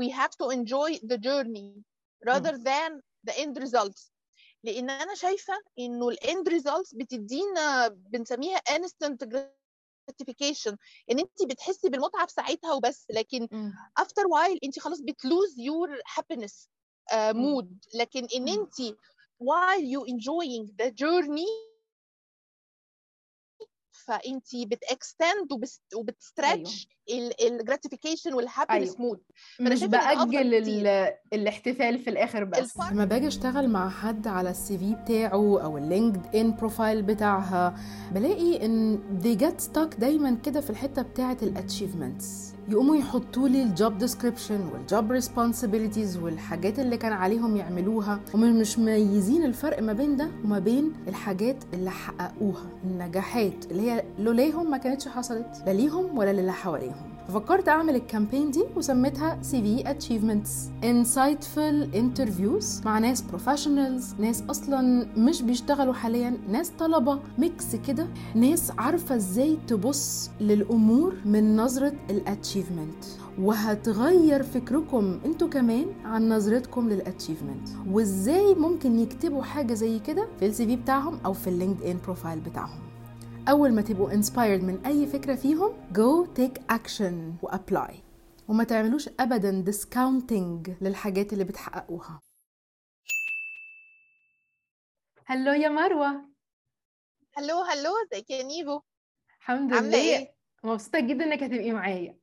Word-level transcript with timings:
we 0.00 0.08
have 0.10 0.30
to 0.40 0.46
enjoy 0.50 0.90
the 1.10 1.18
journey 1.18 1.70
rather 2.30 2.54
than 2.68 2.90
the 3.28 3.34
end 3.42 3.58
results 3.58 4.10
لان 4.64 4.90
انا 4.90 5.14
شايفه 5.14 5.54
انه 5.78 6.08
الاند 6.08 6.48
results 6.48 6.96
بتدينا 6.96 7.88
بنسميها 7.88 8.58
instant 8.58 9.16
gratification 10.10 10.76
ان 11.10 11.18
انت 11.18 11.42
بتحسي 11.50 11.88
بالمتعه 11.88 12.26
في 12.26 12.32
ساعتها 12.32 12.72
وبس 12.72 13.06
لكن 13.10 13.48
مم. 13.52 13.72
after 14.00 14.22
while 14.22 14.58
انت 14.64 14.78
خلاص 14.78 15.00
بتلوز 15.00 15.54
your 15.60 16.00
happiness 16.20 16.66
uh, 17.12 17.14
مم. 17.14 17.60
mood 17.60 17.66
لكن 17.94 18.26
ان 18.36 18.42
مم. 18.42 18.48
انت 18.48 18.96
while 19.42 19.82
you 19.82 20.12
enjoying 20.12 20.66
the 20.82 20.90
journey 20.90 21.48
فانت 24.06 24.46
بتextend 24.56 25.52
وبس- 25.52 25.80
وبت 25.94 26.22
stretch 26.22 26.88
ال 27.42 27.49
gratification 27.49 28.34
وال 28.34 28.46
happiness 28.46 29.00
mood 29.00 29.20
فأنا 29.58 29.70
مش 29.70 29.84
بأجل 29.84 30.54
الاحتفال 31.32 31.98
في 31.98 32.10
الآخر 32.10 32.44
بس. 32.44 32.58
الفرق- 32.58 32.92
لما 32.92 33.04
باجي 33.04 33.28
أشتغل 33.28 33.68
مع 33.68 33.90
حد 33.90 34.26
على 34.26 34.50
ال 34.50 34.78
CV 34.78 34.94
بتاعه 34.94 35.62
أو 35.62 35.78
ال 35.78 36.36
LinkedIn 36.36 36.54
profile 36.56 37.02
بتاعها 37.02 37.74
بلاقي 38.12 38.64
إن 38.66 38.98
they 39.22 39.40
get 39.42 39.64
stuck 39.66 39.98
دايما 39.98 40.34
كده 40.34 40.60
في 40.60 40.70
الحتة 40.70 41.02
بتاعة 41.02 41.36
ال 41.42 41.51
achievements 41.51 42.55
يقوموا 42.68 42.96
يحطوا 42.96 43.48
لي 43.48 43.62
ال 43.62 43.71
job 43.71 43.98
description 43.98 44.60
وال 44.72 44.88
job 44.88 45.12
responsibilities 45.12 46.16
والحاجات 46.18 46.78
اللي 46.78 46.96
كان 46.96 47.12
عليهم 47.12 47.56
يعملوها. 47.56 48.20
هم 48.34 48.58
مش 48.60 48.78
مميزين 48.78 49.44
الفرق 49.44 49.82
ما 49.82 49.92
بين 49.92 50.16
ده 50.16 50.28
وما 50.44 50.58
بين 50.58 50.92
الحاجات 51.08 51.56
اللي 51.74 51.90
حققوها 51.90 52.66
النجاحات 52.84 53.66
اللي 53.70 53.90
هي 53.90 54.04
لولاهم 54.18 54.70
ما 54.70 54.76
كانتش 54.76 55.08
حصلت 55.08 55.62
لا 55.66 55.70
ليهم 55.72 56.18
ولا 56.18 56.32
للي 56.32 56.52
حواليهم. 56.52 57.15
ففكرت 57.28 57.68
أعمل 57.68 57.94
ال 57.96 58.02
campaign 58.02 58.50
دي 58.50 58.64
وسميتها 58.76 59.38
CV 59.42 59.90
achievements 59.90 60.70
insightful 60.84 61.94
interviews 61.96 62.80
مع 62.84 62.98
ناس 62.98 63.20
professionals 63.22 64.14
ناس 64.18 64.42
أصلا 64.50 65.08
مش 65.16 65.42
بيشتغلوا 65.42 65.94
حاليا 65.94 66.36
ناس 66.48 66.70
طلبة 66.78 67.18
mix 67.38 67.76
كده. 67.76 68.06
ناس 68.34 68.72
عارفة 68.78 69.14
إزاي 69.16 69.58
تبص 69.66 70.30
للأمور 70.40 71.14
من 71.24 71.56
نظرة 71.56 71.92
ال 72.10 72.18
achievement 72.18 73.04
وهتغير 73.40 74.42
فكركم 74.42 75.18
أنتوا 75.24 75.48
كمان 75.48 75.86
عن 76.04 76.28
نظرتكم 76.28 76.88
لل 76.88 77.00
achievement 77.00 77.68
وإزاي 77.90 78.54
ممكن 78.54 78.98
يكتبوا 78.98 79.42
حاجة 79.42 79.74
زي 79.74 79.98
كده 79.98 80.28
في 80.38 80.46
ال 80.46 80.66
CV 80.66 80.76
بتاعهم 80.76 81.18
أو 81.26 81.32
في 81.32 81.46
ال 81.50 81.82
LinkedIn 81.82 81.96
profile 82.04 82.40
بتاعهم. 82.40 82.85
أول 83.48 83.72
ما 83.74 83.82
تبقوا 83.82 84.10
inspired 84.10 84.62
من 84.64 84.86
أي 84.86 85.06
فكرة 85.06 85.34
فيهم 85.34 85.92
go 85.92 86.26
take 86.38 86.60
action 86.76 87.44
و 87.44 87.48
apply. 87.48 87.94
وما 88.48 88.64
تعملوش 88.64 89.08
أبدا 89.20 89.64
discounting 89.70 90.82
للحاجات 90.82 91.32
اللي 91.32 91.44
بتحققوها. 91.44 92.20
Hello 95.26 95.52
يا 95.52 95.68
مروة. 95.68 96.28
Hello 97.34 97.60
hello 97.60 97.92
ازيك 98.04 98.30
يا 98.30 98.42
نيفو 98.42 98.80
عاملة 99.40 99.72
إيه؟ 99.72 99.79
الحمد 99.79 99.88
لله. 99.88 100.34
مبسوطة 100.64 101.00
جدا 101.00 101.24
إنك 101.24 101.42
هتبقي 101.42 101.72
معايا. 101.72 102.18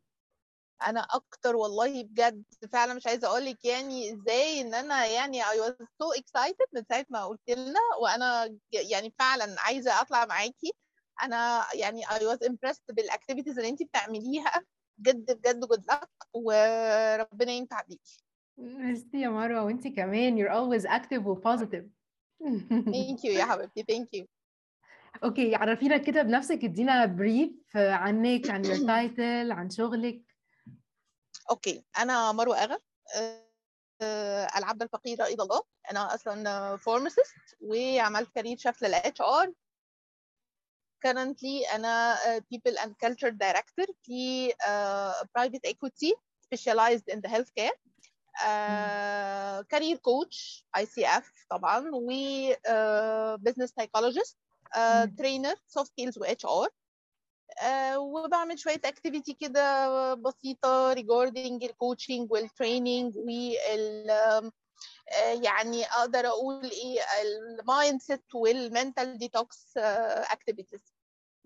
أنا 0.88 1.00
أكتر 1.00 1.56
والله 1.56 2.04
بجد 2.04 2.44
فعلا 2.72 2.94
مش 2.94 3.08
عايزة 3.08 3.28
أقول 3.28 3.46
لك 3.46 3.66
يعني 3.66 4.14
إزاي 4.14 4.62
إن 4.62 4.74
أنا 4.74 5.06
يعني 5.06 5.44
I 5.44 5.46
was 5.46 5.86
so 5.86 6.20
excited 6.22 6.68
من 6.74 6.84
ساعة 6.90 7.06
ما 7.10 7.26
قلت 7.26 7.50
لنا 7.50 7.80
وأنا 8.02 8.58
يعني 8.72 9.14
فعلا 9.20 9.56
عايزة 9.60 10.02
أطلع 10.02 10.26
معاكي. 10.26 10.74
أنا 11.22 11.64
يعني 11.74 12.06
I 12.06 12.20
was 12.20 12.48
impressed 12.50 12.94
بال 12.94 13.05
activities 13.05 13.58
اللي 13.58 13.70
انت 13.70 13.84
بتعمليها. 13.84 14.66
بجد 14.98 15.32
بجد 15.32 15.66
good 15.66 15.94
luck 15.94 16.28
وربنا 16.34 17.52
ينفع 17.52 17.82
بيكي 17.82 18.24
ميرسي 18.58 19.22
يا 19.22 19.30
مروة 19.30 19.64
وانتي 19.64 19.90
كمان. 19.90 20.38
You're 20.38 20.52
always 20.52 20.86
active 20.90 21.26
و 21.26 21.42
positive. 21.42 21.86
Thank 22.44 23.20
you 23.24 23.26
يا 23.26 23.46
حبيبتي. 23.46 23.84
Thank 23.84 24.20
you. 24.20 24.26
Okay 25.24 25.56
عرفينا 25.56 25.98
كده 25.98 26.22
بنفسك. 26.22 26.64
ادينا 26.64 27.06
brief 27.06 27.78
عنك 27.78 28.50
عن 28.50 28.64
your 28.64 28.78
title 28.78 29.52
عن 29.52 29.70
شغلك. 29.70 30.22
Okay 31.52 31.86
أنا 31.98 32.32
مروة 32.32 32.64
أغا 32.64 32.78
آه، 34.02 34.48
العبد 34.58 34.82
الفقير 34.82 35.24
إلى 35.24 35.44
الله. 35.44 35.62
أنا 35.92 36.16
أصلا 36.16 36.78
pharmacist 36.78 37.58
وعملت 37.62 38.30
career 38.36 38.58
shift 38.58 38.84
لل 38.84 39.22
HR 39.22 39.54
currently 41.07 41.75
انا 41.75 42.15
آه، 42.27 42.39
people 42.55 42.73
and 42.79 42.91
culture 43.07 43.31
director 43.33 43.93
في 44.03 44.53
آه، 44.69 45.13
private 45.39 45.71
equity 45.71 46.13
specialized 46.55 47.15
in 47.15 47.19
the 47.27 47.31
healthcare 47.31 47.77
آه، 48.47 49.63
career 49.75 49.97
coach 49.97 50.63
ICF 50.79 51.25
طبعا 51.51 51.91
و 51.93 52.11
آه، 52.67 53.37
business 53.49 53.69
psychologist 53.81 54.35
آه، 54.77 55.05
مم. 55.05 55.17
trainer 55.21 55.55
soft 55.79 55.87
skills 55.89 56.17
و 56.21 56.25
HR 56.25 56.69
آه، 57.63 57.99
وبعمل 57.99 58.59
شوية 58.59 58.81
activity 58.87 59.33
كده 59.41 60.15
بسيطة 60.15 60.95
regarding 60.95 61.63
الكوتشنج 61.63 62.33
والتريننج 62.33 63.17
وال 63.17 64.11
آم، 64.11 64.53
آه، 65.13 65.43
يعني 65.43 65.85
اقدر 65.85 66.27
اقول 66.27 66.71
ايه 66.71 67.01
المايند 67.23 68.01
سيت 68.03 68.35
والمنتال 68.35 69.19
ديتوكس 69.19 69.73
اكتيفيتيز 69.77 70.81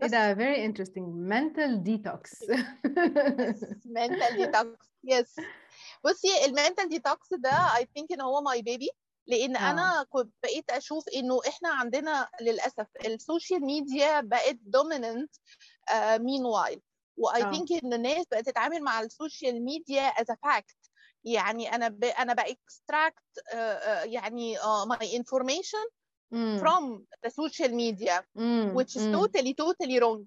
إيه 0.03 0.07
ده؟ 0.07 0.35
Very 0.35 0.59
interesting. 0.69 1.07
Mental 1.29 1.71
detox. 1.87 2.21
Mental 3.99 4.31
detox. 4.37 4.87
Yes 5.03 5.35
بصي 6.05 6.45
ال 6.45 6.52
mental 6.52 6.89
detox 6.89 7.33
ده 7.33 7.75
I 7.77 7.87
think 7.95 8.11
إن 8.11 8.21
هو 8.21 8.41
my 8.41 8.61
baby 8.61 8.89
لأن 9.27 9.55
آه. 9.55 9.71
أنا 9.71 10.05
كنت 10.09 10.33
بقيت 10.43 10.69
أشوف 10.69 11.05
إنه 11.15 11.39
إحنا 11.47 11.69
عندنا 11.69 12.29
للأسف 12.41 12.87
ال 13.05 13.14
social 13.14 13.65
media 13.65 14.21
بقت 14.21 14.57
dominant 14.61 15.35
meanwhile 16.17 16.45
و 16.45 16.81
I 17.17 17.41
think 17.41 17.83
إن 17.83 17.93
الناس 17.93 18.25
بقت 18.31 18.45
تتعامل 18.45 18.83
مع 18.83 19.01
ال 19.01 19.10
social 19.10 19.65
media 19.65 20.01
as 20.01 20.27
fact 20.43 20.77
يعني 21.23 21.75
أنا 21.75 21.87
ب... 21.87 22.03
أنا 22.03 22.33
ب 22.33 22.45
extract 22.45 23.23
يعني 24.03 24.57
my 24.87 25.17
information 25.17 25.87
مم. 26.31 26.59
from 26.59 27.03
the 27.25 27.29
social 27.31 27.69
media 27.71 28.23
مم. 28.35 28.75
which 28.75 28.95
is 28.95 29.01
مم. 29.01 29.15
totally 29.15 29.53
totally 29.53 29.99
wrong 29.99 30.25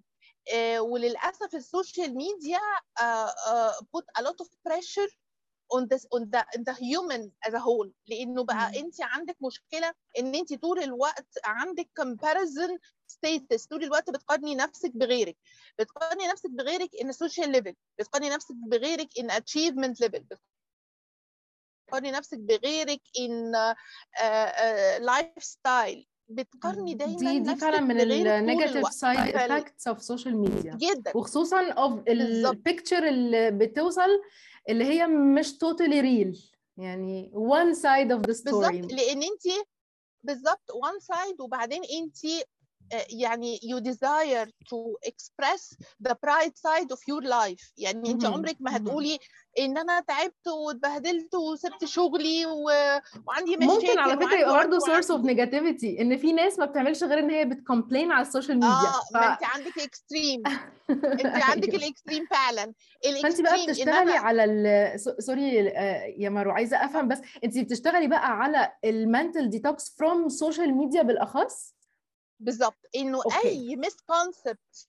uh, 0.50 0.80
وللاسف 0.80 1.54
السوشيال 1.54 2.14
ميديا 2.16 2.58
uh, 3.00 3.02
uh, 3.02 3.72
put 3.96 4.04
a 4.18 4.22
lot 4.22 4.36
of 4.40 4.48
pressure 4.68 5.10
on 5.76 5.86
this 5.92 6.04
on 6.16 6.22
the, 6.34 6.42
on 6.56 6.62
the 6.68 6.74
human 6.74 7.22
as 7.48 7.54
a 7.54 7.58
whole 7.60 7.90
لأنه 8.06 8.44
بقى 8.44 8.68
مم. 8.68 8.74
انت 8.84 9.00
عندك 9.00 9.36
مشكله 9.42 9.92
ان 10.18 10.34
انت 10.34 10.54
طول 10.54 10.78
الوقت 10.82 11.26
عندك 11.44 11.88
comparison 12.00 12.78
status 13.12 13.66
طول 13.68 13.84
الوقت 13.84 14.10
بتقارني 14.10 14.54
نفسك 14.54 14.90
بغيرك 14.96 15.36
بتقارني 15.78 16.26
نفسك 16.26 16.50
بغيرك 16.50 16.90
in 16.96 17.06
a 17.06 17.12
social 17.12 17.48
level 17.56 17.74
بتقارني 17.98 18.30
نفسك 18.30 18.54
بغيرك 18.54 19.08
in 19.20 19.24
achievement 19.30 20.06
level 20.06 20.36
بتقارني 21.90 22.10
نفسك 22.10 22.38
بغيرك 22.38 23.00
uh, 23.18 23.74
uh, 24.20 25.02
lifestyle. 25.02 26.04
بتقارني 26.28 26.94
دايما 26.94 27.18
دي 27.18 27.38
دي 27.38 27.56
فعلا 27.56 27.80
من 27.80 28.00
ال 28.00 28.10
negative 28.10 28.92
side 28.92 29.36
effects 29.36 29.88
of 29.88 30.02
social 30.02 30.36
media 30.36 30.78
جدا. 30.80 31.12
وخصوصا 31.14 31.70
of. 31.72 32.00
ال 32.08 32.21
picture 32.21 33.08
اللي 33.08 33.50
بتوصل 33.50 34.22
اللي 34.68 34.84
هي 34.84 35.06
مش 35.06 35.58
totally 35.58 36.00
real 36.00 36.44
يعني 36.76 37.32
one 37.34 37.76
side 37.76 38.16
of 38.16 38.20
the 38.30 38.34
story. 38.34 38.72
بالظبط 38.72 38.92
لأن 38.92 39.22
انت 39.22 39.66
بالظبط 40.22 40.70
one 40.72 41.14
side 41.14 41.40
وبعدين 41.40 41.82
انت 41.84 42.46
يعني 43.10 43.58
you 43.58 43.80
desire 43.80 44.46
to 44.46 45.08
express 45.10 45.76
the 46.08 46.12
bright 46.26 46.54
side 46.66 46.90
of 46.96 46.98
your 47.10 47.22
life 47.30 47.72
يعني 47.76 48.10
انت. 48.10 48.24
عمرك 48.24 48.56
ما. 48.60 48.76
هتقولي 48.76 49.18
ان 49.58 49.78
أنا 49.78 50.00
تعبت 50.00 50.48
واتبهدلت 50.48 51.34
وسبت 51.34 51.84
شغلي 51.84 52.46
و... 52.46 52.64
وعندي 53.26 53.56
مشاكل 53.56 53.72
ممكن 53.74 53.98
على 53.98 54.16
فكرة 54.16 54.38
يبقى 54.38 54.52
برضه 54.64 54.78
source 54.78 55.10
of. 55.10 55.20
negativity 55.24 56.00
إن 56.00 56.16
في 56.16 56.32
ناس 56.32 56.58
ما 56.58 56.64
بتعملش 56.64 57.04
غير 57.04 57.18
إن 57.18 57.30
هي 57.30 57.44
بت 57.44 57.58
complain 57.58 58.12
على 58.12 58.26
ال 58.26 58.30
social 58.30 58.54
media 58.56 58.68
آه 58.70 59.02
ما 59.14 59.32
انت 59.32 59.44
عندك 59.44 59.78
extreme 59.78 60.42
انت 60.90 61.26
عندك 61.50 61.74
ال 61.74 61.81
extreme 61.81 62.26
فعلا 62.30 62.72
فأنت 63.22 63.40
بقى 63.40 63.66
بتشتغلي 63.66 64.02
أنا 64.02 64.12
على 64.12 64.44
ال 64.44 65.00
so- 65.00 65.14
sorry 65.18 65.68
آه، 65.68 66.14
يا 66.18 66.28
مارو 66.28 66.50
عايزة 66.50 66.84
أفهم 66.84 67.08
بس 67.08 67.18
انت 67.44 67.58
بتشتغلي 67.58 68.06
بقى 68.06 68.30
على 68.38 68.72
ال 68.84 68.93
mental 68.93 69.50
detox 69.50 69.96
from 69.98 70.28
social 70.28 70.74
media 70.74 71.02
بالأخص 71.02 71.74
بالظبط 72.40 72.86
إنه 72.96 73.18
okay. 73.24 73.48
أي 73.48 73.76
misconcept 73.76 74.88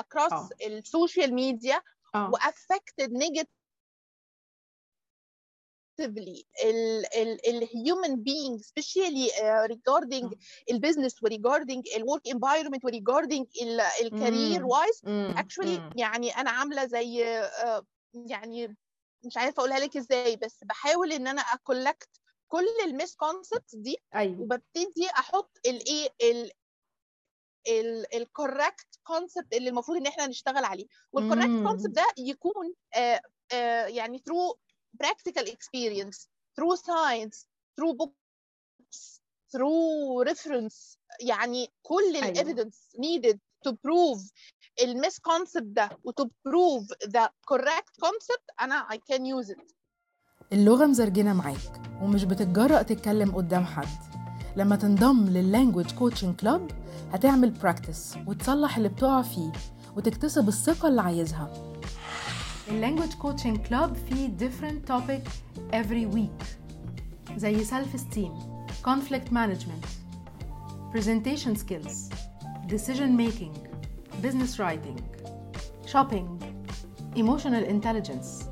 across 0.00 0.32
آه. 0.32 0.48
ال 0.66 0.76
social 0.76 1.34
media 1.34 1.82
و 2.14 2.25
affected 2.25 3.12
negatively 3.12 3.48
ال 6.64 7.06
ال 7.16 7.48
ال 7.48 7.61
human 7.61 8.24
especially 8.58 9.30
uh, 9.30 9.66
regarding 9.72 10.36
ال 10.70 10.76
business 10.76 11.22
و 11.22 11.29
regarding 11.29 11.88
ال 11.96 12.02
work 12.02 12.28
environment 12.28 12.84
و 12.84 12.90
regarding 12.90 13.46
ال 14.00 14.08
career. 14.08 14.66
wise 14.66 15.00
مم. 15.04 15.34
يعني 15.96 16.30
أنا 16.30 16.50
عاملة 16.50 16.86
زي 16.86 17.18
يعني 18.14 18.76
مش 19.24 19.36
عارفة 19.36 19.60
أقولها 19.60 19.78
لك 19.78 19.96
إزاي 19.96 20.36
بس 20.36 20.64
بحاول 20.64 21.12
إن 21.12 21.26
أنا 21.26 21.42
أ 21.42 21.50
correct 21.50 22.08
كل 22.48 22.66
ال 22.84 23.14
misconcept 23.16 23.76
دي 23.76 23.98
أيوه 24.14 24.40
وببتدي 24.40 25.10
أحط 25.18 25.50
الايه 25.66 26.08
ال 28.14 28.25
correct 28.25 29.00
concept 29.04 29.54
اللي 29.54 29.70
المفروض 29.70 29.96
إن 29.98 30.06
إحنا 30.06 30.26
نشتغل 30.26 30.64
عليه 30.64 30.86
وال 31.12 31.23
correct. 31.23 31.66
concept 31.66 31.94
ده 31.94 32.06
يكون 32.18 32.74
آه، 32.94 33.20
آه، 33.52 33.86
يعني 33.86 34.18
through 34.18 34.54
practical 35.04 35.44
experience 35.46 36.28
through 36.60 36.76
science 36.76 37.46
through 37.80 37.94
books 38.02 39.20
through 39.56 40.24
reference 40.30 40.96
يعني 41.20 41.72
كل 41.82 42.14
أيوة. 42.16 42.28
ال 42.28 42.35
evidence 42.35 42.88
needed 42.96 43.38
to 43.68 43.72
prove 43.72 44.32
ال 44.82 45.18
misconcept 45.18 45.62
ده 45.62 45.98
و 46.04 46.11
to 46.11 46.24
prove 46.24 47.08
the 47.08 47.28
correct 47.52 48.06
concept 48.06 48.44
أنا 48.60 48.88
I 48.92 48.96
can 48.96 49.20
use 49.20 49.50
it 49.54 49.77
اللغة 50.52 50.86
مزرجنة 50.86 51.32
معاك 51.32 51.80
ومش 52.02 52.24
بتتجرأ 52.24 52.82
تتكلم 52.82 53.30
قدام 53.30 53.64
حد. 53.64 53.86
لما 54.56 54.76
تنضم 54.76 55.24
لل 55.24 55.38
language 55.38 55.92
coaching 55.92 56.34
club 56.34 56.70
هتعمل 57.12 57.50
practice 57.50 58.14
وتصلح 58.26 58.76
اللي 58.76 58.88
بتقع 58.88 59.22
فيه 59.22 59.52
وتكتسب 59.96 60.48
الثقة 60.48 60.88
اللي 60.88 61.00
عايزها. 61.00 61.52
ال 62.68 62.73
language 62.73 63.14
coaching 63.14 63.58
club 63.58 63.96
فيه 63.96 64.28
different 64.38 64.90
topic 64.90 65.28
every 65.72 66.16
week 66.16 66.44
زي 67.36 67.64
self 67.64 67.96
esteem 67.96 68.32
conflict 68.84 69.30
management 69.32 69.86
presentation 70.94 71.56
skills 71.56 72.12
decision 72.68 73.18
making 73.18 73.54
business 74.22 74.58
writing 74.58 74.98
shopping 75.92 76.26
emotional 77.16 77.64
intelligence. 77.64 78.47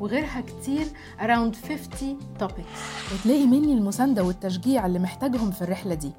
وغيرها 0.00 0.40
كتير 0.40 0.86
around 1.18 1.56
50 1.68 2.18
topics. 2.40 3.12
وتلاقي 3.14 3.46
مني 3.46 3.72
المساندة 3.72 4.22
والتشجيع 4.24 4.86
اللي 4.86 4.98
محتاجهم 4.98 5.50
في 5.50 5.62
الرحلة 5.62 5.94
دي. 5.94 6.12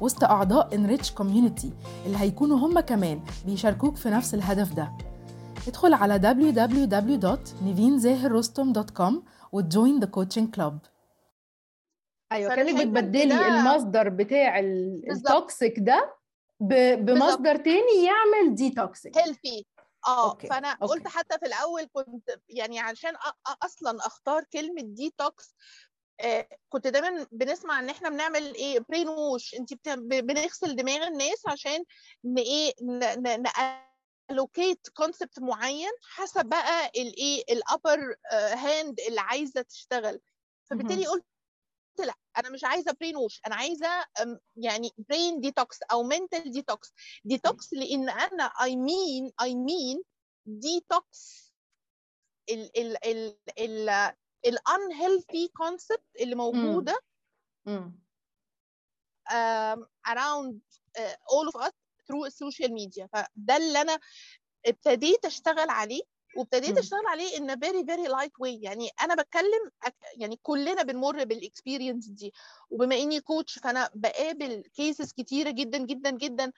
وسط 0.00 0.24
أعضاء 0.24 0.68
Enrich 0.70 1.06
Community 1.06 1.66
اللي 2.06 2.16
هيكونوا 2.18 2.58
هم 2.58 2.80
كمان 2.80 3.20
بيشاركوك 3.46 3.96
في 3.96 4.10
نفس 4.10 4.34
الهدف 4.34 4.72
ده. 4.74 4.92
ادخل 5.68 5.94
على 5.94 6.18
www.nivinzahirrostom.com 6.18 9.14
وت 9.52 9.68
join 9.68 10.00
the 10.00 10.06
coaching 10.06 10.46
club. 10.58 10.74
أيوه 12.32 12.54
كأنك 12.54 12.74
بتبدلي 12.86 13.26
ده- 13.26 13.46
المصدر 13.60 14.08
بتاع. 14.08 14.58
ال 14.58 14.77
toxic 14.77 15.74
ده 15.78 16.14
بمصدر 16.60 17.56
تاني 17.56 18.04
يعمل 18.04 18.54
detoxic 18.54 19.18
healthy. 19.18 19.62
آه 20.06 20.30
okay، 20.30 20.46
فأنا 20.46 20.68
okay. 20.72 20.84
قلت 20.94 21.08
حتى 21.08 21.38
في 21.38 21.46
الأول 21.46 21.88
كنت 21.92 22.40
يعني 22.48 22.80
عشان 22.80 23.14
أصلا 23.62 24.06
أختار 24.06 24.44
كلمة 24.44 24.82
ديتوكس 24.82 25.54
آه 26.20 26.48
كنت 26.68 26.86
دايما 26.86 27.26
بنسمع 27.32 27.78
إن 27.80 27.90
إحنا 27.90 28.08
بنعمل 28.08 28.54
إيه 28.54 28.78
brain 28.88 29.08
wash 29.08 29.54
انت 29.54 29.74
بت... 29.74 29.88
بنغسل 29.98 30.76
دماغ 30.76 31.06
الناس 31.06 31.46
عشان 31.46 31.84
ن 32.24 32.38
إيه 32.38 32.72
ن... 32.82 33.42
ن... 33.42 33.46
allocate 34.30 34.88
concept 34.94 35.38
معين 35.40 35.90
حسب 36.02 36.46
بقى 36.46 36.86
الايه 36.86 37.44
ال 37.50 37.61
upper 37.61 38.14
hand 38.32 39.00
اللي 39.00 39.20
عايزة 39.20 39.62
تشتغل 39.62 40.20
فبالتالي 40.64 41.06
قلت 41.06 41.24
لأ 42.04 42.14
أنا 42.38 42.50
مش 42.50 42.64
عايزة 42.64 42.96
brain 43.00 43.16
wash 43.16 43.40
أنا 43.46 43.54
عايزة 43.54 44.04
يعني 44.56 44.90
brain 44.98 45.40
detox 45.40 45.82
أو 45.92 46.02
mental 46.02 46.50
detox 46.50 46.92
ديتوكس 47.24 47.72
لأن 47.72 48.08
أنا 48.10 48.44
I 48.44 48.76
mean 48.76 49.32
I 49.42 49.54
mean 49.54 50.02
detox 50.46 51.52
ال 52.50 52.78
ال 52.78 53.06
ال 53.06 53.36
ال 53.58 54.14
ال 54.46 54.56
unhealthy 54.56 55.48
concept 55.48 56.04
اللي 56.20 56.34
موجودة. 56.34 57.00
uh, 60.98 61.14
all 61.32 61.48
of 61.48 61.60
us 61.60 61.72
through 62.06 62.24
ال 62.26 62.33
social 62.33 62.72
media 62.72 63.08
فده 63.12 63.56
اللي 63.56 63.80
أنا 63.80 64.00
ابتديت 64.66 65.24
أشتغل 65.24 65.70
عليه. 65.70 66.02
وابتديت. 66.36 66.78
أشتغل 66.78 67.06
عليه 67.06 67.36
in 67.36 67.60
very 67.60 67.84
very 67.84 68.02
light 68.08 68.32
way 68.40 68.60
يعني 68.62 68.88
أنا 69.00 69.14
بتكلم 69.14 69.70
يعني 70.16 70.38
كلنا 70.42 70.82
بنمر 70.82 71.24
بال 71.24 71.38
experience 71.38 72.06
دي 72.06 72.32
وبما 72.70 72.96
إني 72.96 73.20
coach 73.20 73.58
فأنا 73.58 73.90
بقابل 73.94 74.62
cases 74.74 75.12
كتيرة 75.12 75.50
جدا 75.50 75.78
جدا 75.78 76.10
جدا 76.10 76.52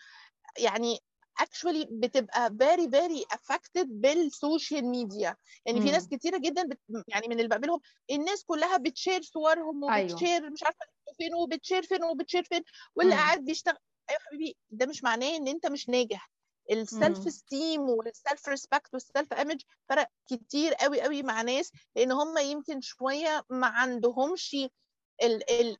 يعني 0.58 0.98
actually 1.42 1.86
بتبقى 1.90 2.50
very 2.62 2.86
very 2.88 3.36
affected 3.36 3.86
بال 3.86 4.11
social 4.11 4.84
media 4.84 5.36
يعني 5.66 5.80
في. 5.80 5.90
ناس 5.90 6.08
كتيرة 6.08 6.38
جدا 6.38 6.62
بت 6.62 6.78
يعني 7.08 7.28
من 7.28 7.36
اللي 7.36 7.48
بقابلهم 7.48 7.80
الناس 8.10 8.44
كلها 8.44 8.76
بتشير 8.76 9.22
صورهم. 9.22 9.84
وبتشير 9.84 10.50
مش 10.50 10.62
عارفة 10.62 10.86
فين 11.18 11.34
وبتشير 11.34 11.82
فين 11.82 12.04
وبتشير 12.04 12.42
فين 12.44 12.62
واللي. 12.94 13.14
قاعد 13.14 13.44
بيشتغل 13.44 13.76
أيوه 14.10 14.20
حبيبي 14.20 14.56
ده 14.70 14.86
مش 14.86 15.04
معناه 15.04 15.36
إن 15.36 15.48
أنت 15.48 15.66
مش 15.66 15.88
ناجح 15.88 16.30
ال 16.70 16.80
self 16.80 17.18
مم. 17.18 17.26
esteem 17.26 17.80
وال 17.80 18.03
self 18.03 18.48
respect 18.48 18.94
وال 18.94 19.07
self 19.07 19.32
image 19.32 19.60
فرق 19.88 20.08
كتير 20.30 20.74
قوي 20.74 21.00
قوي 21.02 21.22
مع 21.22 21.42
ناس 21.42 21.72
لأن 21.96 22.12
هم 22.12 22.38
يمكن 22.38 22.80
شوية 22.80 23.44
ما 23.50 23.66
عندهمش 23.66 24.56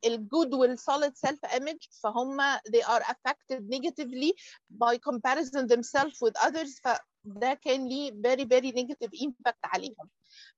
ال 0.05 0.15
good 0.15 0.53
وال 0.53 0.71
solid 0.71 1.15
self 1.15 1.45
image 1.45 1.77
فهم 2.03 2.57
they 2.57 2.83
are 2.83 3.01
affected 3.03 3.61
negatively 3.69 4.33
by 4.69 4.97
comparison 4.97 5.67
themselves 5.67 6.17
with 6.21 6.37
others 6.47 6.81
فده 6.83 7.53
كان 7.53 7.87
ليه 7.87 8.11
very 8.11 8.45
very 8.45 8.71
negative 8.71 9.11
impact 9.25 9.59
عليهم 9.63 10.09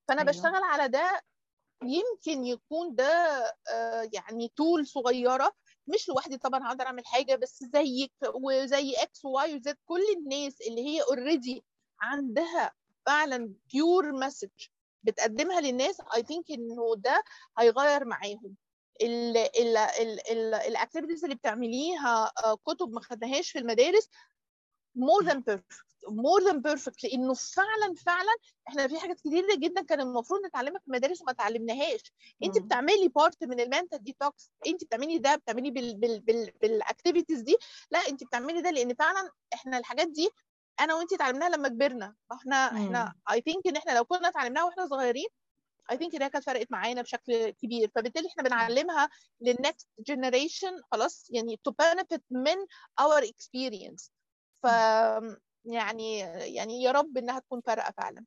فأنا 0.07 0.21
أيوة. 0.21 0.31
بشتغل 0.31 0.63
على 0.63 0.87
ده 0.87 1.21
يمكن 1.83 2.45
يكون 2.45 2.95
ده 2.95 3.07
آه، 3.71 4.09
يعني 4.13 4.51
tool 4.55 4.87
صغيرة 4.87 5.55
مش 5.87 6.09
لوحدي 6.09 6.37
طبعا 6.37 6.67
هقدر 6.67 6.85
أعمل 6.85 7.05
حاجة 7.05 7.35
بس 7.35 7.63
زيك 7.63 8.13
وزي 8.33 8.93
إكس 8.93 9.25
وواي 9.25 9.55
وزد 9.55 9.77
كل 9.85 10.01
الناس 10.17 10.61
اللي 10.61 10.81
هي 10.85 11.01
already 11.01 11.63
عندها 12.01 12.73
فعلا 13.05 13.53
pure 13.73 14.11
message 14.11 14.49
بتقدمها 15.03 15.61
للناس 15.61 16.01
I 16.15 16.23
think 16.23 16.51
إنه 16.51 16.95
ده 16.97 17.23
هيغير 17.57 18.05
معاهم. 18.05 18.55
ال 20.67 20.72
activities 20.72 21.23
اللي 21.23 21.35
بتعمليها 21.35 22.31
آه، 22.45 22.55
كتب 22.55 22.89
ما 22.89 23.01
خدناهاش 23.01 23.51
في 23.51 23.59
المدارس 23.59 24.09
more 24.97 25.25
than 25.25 25.37
perfect. 25.51 25.84
More 26.09 26.43
than 26.49 26.57
perfect 26.71 27.03
لأنه 27.03 27.33
فعلا 27.33 27.95
فعلا 28.05 28.31
إحنا 28.67 28.87
في 28.87 28.99
حاجات 28.99 29.19
كتيره 29.19 29.55
جدا 29.55 29.81
كان 29.81 30.01
المفروض 30.01 30.45
نتعلمها 30.45 30.79
في 30.79 30.87
المدارس 30.87 31.21
وما 31.21 31.31
اتعلمناهاش 31.31 32.13
أنت. 32.43 32.57
بتعملي 32.57 33.07
part 33.07 33.43
من 33.43 33.59
ال 33.59 33.65
mental 33.65 34.03
detox 34.03 34.51
أنت 34.67 34.83
بتعملي 34.83 35.17
ده 35.17 35.35
بتعملي 35.35 35.71
بال 35.71 35.95
بال 35.95 36.19
بال 36.19 36.51
بال 36.61 36.75
activities 36.75 37.41
دي. 37.41 37.57
لا 37.91 37.99
أنت 38.09 38.23
بتعملي 38.23 38.61
ده 38.61 38.71
لأن 38.71 38.93
فعلا 38.93 39.29
إحنا 39.53 39.77
الحاجات 39.77 40.07
دي 40.07 40.29
أنا 40.79 40.95
وأنت 40.95 41.13
اتعلمناها 41.13 41.49
لما 41.49 41.67
كبرنا. 41.67 42.15
إحنا 42.31 42.55
إحنا 42.67 43.13
I 43.31 43.41
think 43.41 43.67
إن 43.67 43.75
إحنا 43.75 43.91
لو 43.91 44.05
كنا 44.05 44.27
اتعلمناها 44.27 44.63
وإحنا 44.63 44.87
صغيرين 44.87 45.27
I 45.91 45.97
think 45.97 46.15
انها 46.15 46.27
كانت 46.27 46.45
فرقت 46.45 46.67
معانا 46.71 47.01
بشكل 47.01 47.49
كبير. 47.49 47.91
فبالتالي 47.95 48.27
إحنا 48.27 48.43
بنعلمها 48.43 49.09
لل 49.41 49.56
next 49.56 49.87
generation 49.99 50.81
خلاص 50.91 51.27
يعني 51.29 51.59
to 51.69 51.71
benefit 51.71 52.21
من 52.31 52.55
our 53.01 53.23
experience. 53.23 54.09
ف 54.63 54.67
يعني 55.65 56.19
يعني 56.55 56.83
يا 56.83 56.91
رب 56.91 57.17
إنها 57.17 57.39
تكون 57.39 57.61
فارقة 57.61 57.93
فعلا. 57.97 58.25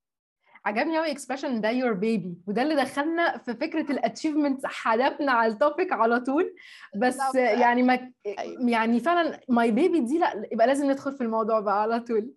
عجبني 0.65 0.99
قوي 0.99 1.11
expression 1.11 1.61
ده 1.61 1.71
your 1.71 1.93
baby 1.93 2.35
وده 2.47 2.63
اللي 2.63 2.75
دخلنا 2.75 3.39
في 3.39 3.55
فكرة 3.55 3.93
ال 3.93 3.99
achievement 3.99 4.67
حدفنا 4.67 5.33
على 5.33 5.53
ال 5.53 5.60
topic 5.60 5.93
على 5.93 6.21
طول. 6.21 6.55
بس. 6.97 7.35
يعني 7.35 7.83
ما 7.83 8.13
أيوة. 8.27 8.71
يعني 8.71 9.01
فعلا 9.01 9.41
my 9.49 9.71
baby 9.71 10.01
دي 10.01 10.19
لأ 10.19 10.49
يبقى 10.53 10.67
لازم 10.67 10.91
ندخل 10.91 11.13
في 11.17 11.21
الموضوع 11.21 11.61
بقى 11.61 11.83
على 11.83 12.01
طول. 12.01 12.35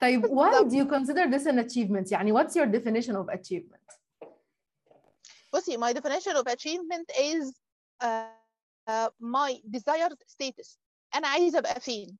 طيب 0.00 0.26
why 0.26 0.50
do 0.52 0.74
you 0.74 0.86
consider 0.94 1.26
this 1.30 1.46
an 1.46 1.58
achievement 1.58 2.12
يعني 2.12 2.32
what's 2.32 2.52
your 2.56 2.66
definition 2.66 3.14
of 3.16 3.34
achievement 3.34 3.96
بصي 5.54 5.78
my 5.78 5.92
definition 5.92 6.36
of 6.36 6.46
achievement 6.52 7.10
is 7.18 7.54
uh, 8.02 8.06
uh, 8.90 9.08
my 9.20 9.52
desired 9.76 10.16
status. 10.26 10.78
أنا 11.14 11.28
عايزة 11.28 11.58
أبقى 11.58 11.80
فين؟ 11.80 12.18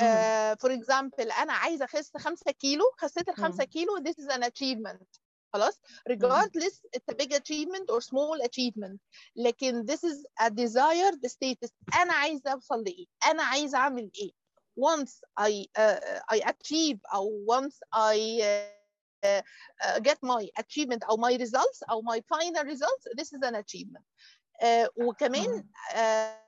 uh, 0.00 0.56
for 0.62 0.70
example 0.70 1.38
انا 1.40 1.52
عايزه 1.52 1.84
اخس 1.84 2.16
5 2.16 2.50
كيلو 2.50 2.84
خسيت 2.98 3.28
ال 3.28 3.36
5 3.36 3.64
كيلو 3.64 3.98
this 3.98 4.24
is 4.24 4.34
an 4.36 4.42
achievement 4.42 5.20
خلاص 5.52 5.80
regardless 6.10 6.74
it's 6.96 7.12
a 7.12 7.14
big 7.14 7.32
achievement 7.32 7.90
or 7.90 8.00
small 8.00 8.46
achievement 8.48 8.98
لكن 9.36 9.86
this 9.86 10.00
is 10.00 10.46
a 10.46 10.50
desired 10.50 11.30
status 11.30 11.70
انا 12.00 12.12
عايزه 12.12 12.52
اوصل 12.52 12.84
لايه 12.84 13.06
انا 13.30 13.42
عايزه 13.42 13.78
اعمل 13.78 14.10
ايه 14.18 14.44
once 14.80 15.12
I 15.40 15.66
uh, 15.78 16.36
I 16.36 16.38
achieve 16.52 16.98
او 17.14 17.46
once 17.60 17.76
I 17.94 18.16
uh, 18.42 19.42
uh, 19.84 20.00
get 20.00 20.18
my 20.22 20.42
achievement 20.62 21.04
او 21.10 21.16
my 21.16 21.36
results 21.44 21.82
او 21.90 22.02
my 22.02 22.20
final 22.34 22.64
results 22.64 23.04
this 23.18 23.28
is 23.32 23.40
an 23.48 23.54
achievement 23.54 24.04
uh, 24.62 24.88
وكمان 24.96 25.64
uh, 25.90 26.44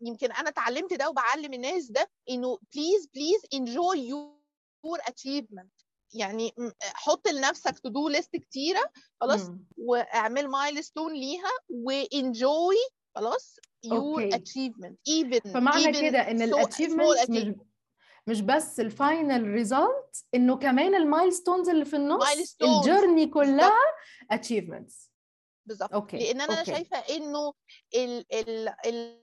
يمكن 0.00 0.32
أنا 0.32 0.48
اتعلمت 0.48 0.94
ده 0.94 1.10
وبعلم 1.10 1.52
الناس 1.52 1.90
ده 1.90 2.10
إنه 2.30 2.56
please 2.56 3.06
please 3.06 3.58
enjoy 3.60 3.96
your 3.96 4.98
achievement 5.10 5.84
يعني 6.14 6.52
حط 6.82 7.28
لنفسك 7.28 7.78
to 7.78 7.88
do 7.88 8.08
list 8.08 8.36
كتيرة 8.36 8.92
خلاص 9.20 9.40
مم. 9.48 9.64
واعمل 9.76 10.48
milestone 10.48 11.12
ليها 11.12 11.50
و 11.68 11.86
enjoy 11.86 12.76
خلاص 13.14 13.56
your. 13.84 14.28
achievement 14.34 14.98
even 15.08 15.52
فمعنى 15.52 15.92
كده 16.10 16.18
إن 16.30 16.42
ال 16.42 16.49
achievement 16.49 17.30
مش 17.30 17.54
مش 18.26 18.40
بس 18.40 18.80
ال 18.80 18.90
final 18.90 19.42
result 19.46 20.24
إنه 20.34 20.56
كمان 20.56 20.94
ال 20.94 21.01
milestones 21.01 21.68
اللي 21.68 21.84
في 21.84 21.96
النص. 21.96 22.56
ال 22.62 22.70
journey 22.70 23.26
كلها 23.26 23.72
achievements 24.30 25.12
بالظبط 25.66 26.12
لأن 26.14 26.40
أنا 26.40 26.58
okay. 26.58 26.70
شايفة 26.72 26.96
إنه 26.98 27.52
ال 27.94 28.24
ال 28.34 28.68
ال 28.86 29.21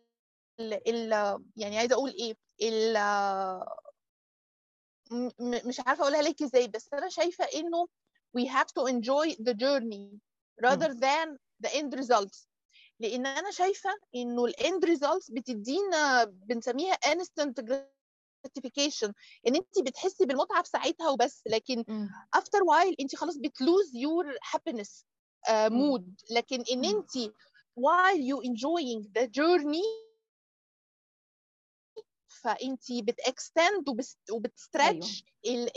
ال 0.59 0.73
ال 0.89 1.39
يعني 1.55 1.77
عايزة 1.77 1.95
أقول 1.95 2.09
إيه 2.09 2.35
ال 2.61 2.97
مش 5.41 5.79
عارفة 5.79 6.01
أقولها 6.03 6.21
لك 6.21 6.41
إزاي 6.43 6.67
بس 6.67 6.93
أنا 6.93 7.09
شايفة 7.09 7.45
إنه 7.55 7.87
we 8.37 8.41
have 8.45 8.67
to 8.67 8.85
enjoy 8.93 9.35
the 9.43 9.53
journey 9.53 10.19
rather 10.65 10.93
than 10.93 11.37
the 11.65 11.69
end 11.75 11.93
results 11.99 12.47
لأن 12.99 13.25
أنا 13.25 13.51
شايفة 13.51 13.89
إنه 14.15 14.45
الاند 14.45 14.85
results 14.85 15.31
بتدينا 15.33 16.23
بنسميها 16.23 16.93
instant 16.93 17.53
gratification 17.65 19.11
إن 19.47 19.55
أنت 19.55 19.79
بتحسي 19.85 20.25
بالمتعة 20.25 20.63
في 20.63 20.69
ساعتها 20.69 21.09
وبس 21.09 21.43
لكن 21.47 21.83
after 22.37 22.59
while 22.59 22.95
أنت 22.99 23.15
خلاص 23.15 23.37
بتلوز 23.37 23.91
your 23.95 24.37
happiness 24.55 25.03
uh, 25.47 25.51
مم. 25.51 25.97
mood 25.97 26.03
لكن 26.31 26.63
إن. 26.71 26.85
أنت 26.85 27.33
while 27.79 28.17
you 28.17 28.41
enjoying 28.49 29.03
the 29.19 29.27
journey 29.27 30.08
فانت 32.43 32.91
وبست- 33.89 34.31
وبتستريتش 34.31 35.23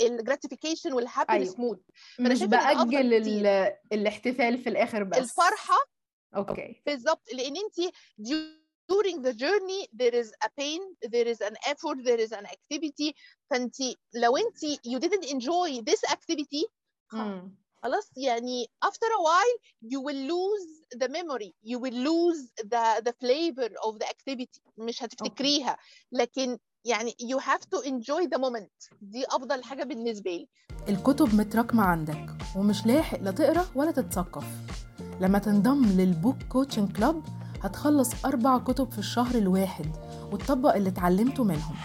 الجراتيفيكيشن 0.01 0.93
والهابينس. 0.93 1.59
مود 1.59 1.83
مش 2.21 2.43
بأجل 2.43 3.15
الاحتفال 3.93 4.59
في 4.59 4.69
الآخر 4.69 5.05
بس. 5.05 5.19
الفرحة 5.19 5.77
أوكي. 6.37 6.83
بالظبط 6.87 7.33
لأن 7.33 7.55
انت 7.57 7.95
during 8.93 9.17
the 9.23 9.33
journey 9.33 9.87
there 10.03 10.15
is 10.23 10.29
a 10.45 10.49
pain 10.61 10.81
there 11.15 11.27
is 11.35 11.41
an 11.41 11.55
effort 11.73 11.97
there 12.05 12.21
is 12.27 12.33
an 12.33 12.47
activity. 12.47 13.13
فانت 13.51 13.77
لو 14.15 14.37
انت 14.37 14.65
you 14.65 14.99
didn't 14.99 15.27
enjoy 15.29 15.83
this 15.91 16.13
activity. 16.13 16.65
خلاص 17.83 18.11
يعني 18.17 18.67
after 18.85 19.09
a 19.19 19.23
while 19.29 19.59
you 19.93 20.01
will 20.01 20.31
lose 20.33 20.99
the 21.03 21.09
memory 21.09 21.53
you 21.73 21.79
will 21.79 21.99
lose 22.09 22.43
the 22.73 23.03
the 23.07 23.13
flavor 23.23 23.71
of 23.89 23.99
the 23.99 24.07
activity 24.07 24.61
مش 24.79 25.03
هتفتكريها. 25.03 25.77
لكن 26.13 26.59
يعني 26.85 27.11
you 27.11 27.41
have 27.41 27.61
to 27.61 27.83
enjoy 27.87 28.27
the 28.35 28.39
moment. 28.41 28.97
دي 29.01 29.25
أفضل 29.27 29.65
حاجة 29.65 29.85
بالنسبة 29.85 30.31
لي. 30.31 30.49
الكتب 30.89 31.35
متراكمة 31.35 31.83
عندك 31.83 32.27
ومش 32.57 32.87
لاحق 32.87 33.21
لا 33.21 33.31
تقرأ 33.31 33.67
ولا 33.75 33.91
تتثقف. 33.91 34.45
لما 35.21 35.39
تنضم 35.39 35.85
لل 35.85 36.02
book 36.02 36.37
coaching 36.43 36.97
club 36.97 37.23
هتخلص 37.63 38.25
أربع 38.25 38.59
كتب 38.59 38.93
في 38.93 38.99
الشهر 38.99 39.35
الواحد 39.35 39.87
وتطبق 40.33 40.75
اللي 40.75 40.89
اتعلمته 40.89 41.45
منهم. 41.45 41.77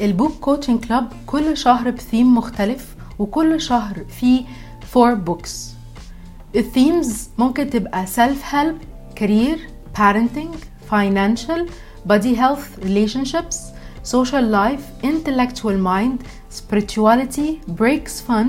ال 0.00 0.06
book 0.06 0.32
coaching 0.32 0.84
club 0.84 1.12
كل 1.26 1.56
شهر 1.56 1.90
بثيم 1.90 2.34
مختلف 2.34 2.96
وكل 3.18 3.60
شهر 3.60 4.04
فيه 4.04 4.44
four 4.90 5.14
books 5.14 5.70
ال 6.56 6.66
themes 6.66 7.28
ممكن 7.38 7.70
تبقى 7.70 8.06
self 8.06 8.52
help 8.54 8.76
career 9.20 9.58
parenting 9.98 10.54
financial 10.90 11.60
body 12.08 12.34
health 12.34 12.84
relationships 12.84 13.56
social 14.04 14.44
life 14.60 15.04
intellectual 15.04 15.76
mind 15.92 16.18
spirituality 16.58 17.50
breaks 17.80 18.14
fun 18.28 18.46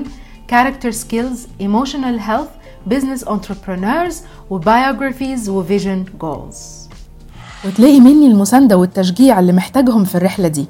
character 0.52 0.92
skills 0.92 1.38
emotional 1.60 2.16
health 2.28 2.52
business 2.92 3.22
entrepreneurs 3.34 4.14
وbiographies 4.50 5.48
وvision 5.48 6.00
goals 6.24 6.56
وتلاقي 7.66 8.00
مني 8.00 8.26
المساندة 8.26 8.76
والتشجيع 8.76 9.40
اللي 9.40 9.52
محتاجهم 9.52 10.04
في 10.04 10.14
الرحلة 10.14 10.48
دي 10.48 10.66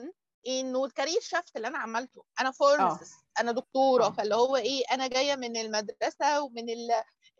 إنه 0.47 0.85
ال 0.85 0.90
career 0.90 1.19
shift 1.21 1.55
اللي 1.55 1.67
أنا 1.67 1.77
عملته. 1.77 2.23
أنا 2.41 2.51
pharmacist 2.51 3.15
أنا 3.39 3.51
دكتورة. 3.51 4.05
آه. 4.05 4.11
فاللي 4.11 4.35
هو 4.35 4.55
إيه 4.55 4.83
أنا 4.91 5.07
جاية 5.07 5.35
من 5.35 5.57
المدرسة 5.57 6.41
ومن 6.41 6.65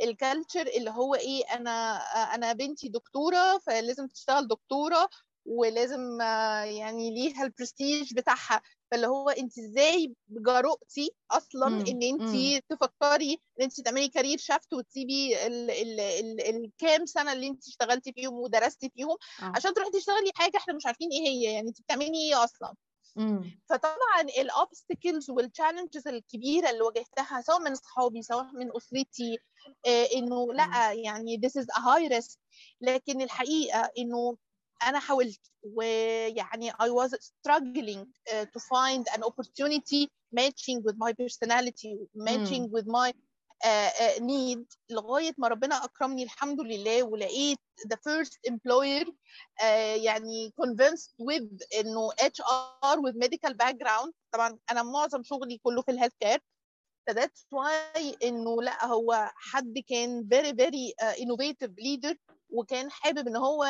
ال 0.04 0.12
culture 0.12 0.68
اللي 0.78 0.90
هو 0.92 1.16
إيه 1.16 1.44
أنا 1.56 1.98
أنا 2.36 2.54
بنتي 2.54 2.90
دكتورة 2.90 3.58
فلازم 3.58 4.08
تشتغل 4.08 4.48
دكتورة 4.48 5.10
ولازم 5.46 6.22
آه، 6.22 6.64
يعني 6.64 7.12
ليها 7.16 7.44
البرستيج 7.44 8.14
بتاعها. 8.14 8.62
فاللي 8.92 9.08
هو 9.08 9.30
انت 9.30 9.58
إزاي 9.60 10.16
جرؤتي 10.30 11.12
أصلا 11.32 11.70
مم، 11.70 11.82
إن 11.88 12.04
انت 12.04 12.22
مم. 12.36 12.60
تفكري 12.70 13.34
إن 13.34 13.64
انت 13.64 13.82
تعملي 13.82 14.10
career 14.10 14.38
shift 14.38 14.74
وتسيبي 14.74 15.48
ال- 15.48 15.72
ال- 15.72 16.00
ال- 16.00 16.42
الكام 16.66 17.06
سنة 17.06 17.34
اللي 17.34 17.48
انت 17.48 17.68
اشتغلتي 17.68 18.14
فيهم 18.14 18.34
ودرستي 18.34 18.90
فيهم 18.96 19.18
آه. 19.42 19.52
عشان 19.56 19.74
تروحي 19.74 19.92
تشتغلي 19.92 20.32
حاجة 20.36 20.58
إحنا 20.58 20.74
مش 20.74 20.86
عارفين 20.86 21.10
إيه 21.12 21.28
هي 21.28 21.44
يعني 21.54 21.68
انت 21.70 21.82
بتعملي 21.82 22.18
إيه 22.30 22.44
أصلا 22.44 22.74
مم. 23.16 23.60
فطبعا 23.70 24.22
الاوبستكلز 24.40 25.30
والتشالنجز 25.30 26.08
الكبيرة 26.08 26.70
اللي 26.70 26.82
واجهتها 26.82 27.42
سواء 27.42 27.60
من 27.60 27.72
اصحابي 27.72 28.22
سواء 28.22 28.46
من 28.54 28.70
أسرتي 28.78 29.38
آه، 29.88 30.08
إنه 30.16 30.54
لأ 30.54 30.94
يعني 30.94 31.42
this 31.46 31.62
is 31.62 31.66
a 31.66 31.82
high 31.82 32.10
risk 32.18 32.38
لكن 32.82 33.22
الحقيقة 33.22 33.92
إنه 33.98 34.38
أنا 34.86 35.00
حاولت 35.00 35.42
ويعني 35.64 36.72
I 36.72 36.90
was 36.90 37.12
struggling 37.12 38.06
uh, 38.34 38.46
to 38.46 38.60
find 38.60 39.06
an 39.16 39.24
opportunity 39.24 40.10
matching 40.32 40.78
with 40.86 40.96
my 40.98 41.12
personality 41.14 41.92
matching 42.16 42.64
with 42.76 42.88
my 42.88 43.14
uh, 43.66 43.90
uh, 44.04 44.20
need 44.22 44.66
لغايه 44.90 45.34
ما 45.38 45.48
ربنا 45.48 45.86
اكرمني 45.86 46.24
الحمد 46.24 46.62
لله 46.62 47.04
ولقيت 47.04 47.60
the 47.88 47.96
first 47.98 48.52
employer 48.52 49.06
uh, 49.06 49.64
يعني 50.04 50.54
convinced 50.62 51.14
with 51.20 51.80
انه 51.80 52.10
HR 52.12 52.98
with 52.98 53.16
medical 53.16 53.54
background 53.54 54.12
طبعا 54.32 54.58
أنا 54.72 54.84
معظم 54.84 55.24
شغلي 55.24 55.58
كله 55.58 55.82
في 55.82 55.92
ال 55.92 55.95
health 55.95 56.14
care 56.20 56.40
ف 57.08 57.14
that's 57.14 57.48
why 57.52 58.18
إنه 58.24 58.62
لا 58.62 58.86
هو 58.86 59.32
حد 59.36 59.80
كان 59.88 60.28
very 60.30 60.56
very 60.56 60.94
innovative 61.22 61.70
leader 61.78 62.16
وكان 62.50 62.92
حابب 62.92 63.28
إن 63.28 63.36
هو 63.36 63.66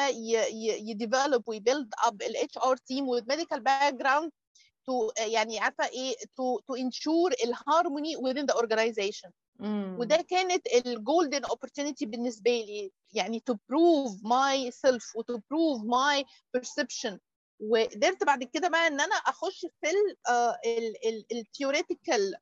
ي 0.89 0.96
develop 0.96 1.43
وي 1.49 1.62
build 1.62 1.93
up 2.05 2.21
ال 2.21 2.57
HR 2.57 2.77
team 2.77 3.07
with 3.09 3.23
medical 3.29 3.59
background 3.59 4.31
to 4.85 5.11
يعني 5.17 5.59
عارفة 5.59 5.85
إيه 5.87 6.15
to 6.35 6.59
to 6.59 6.75
ensure 6.75 7.33
ال 7.43 7.52
harmony 7.52 8.15
within 8.15 8.45
the 8.45 8.53
organization 8.53 9.31
وده 9.99 10.15
كانت 10.15 10.67
ال 10.67 10.78
golden 10.78 11.45
opportunity 11.45 12.05
بالنسبة 12.05 12.51
لي 12.51 12.91
يعني 13.13 13.39
to 13.39 13.55
prove 13.69 14.11
myself 14.23 14.71
و 14.71 15.15
to 15.15 15.39
prove 15.51 15.81
my 15.83 16.25
perception 16.53 17.19
وقدرت 17.59 18.23
بعد 18.23 18.43
كده 18.43 18.69
بقى 18.69 18.87
إن 18.87 19.01
أنا 19.01 19.15
أخش 19.15 19.65
في 19.81 20.15
ال 21.31 21.40
theoretical 21.40 22.33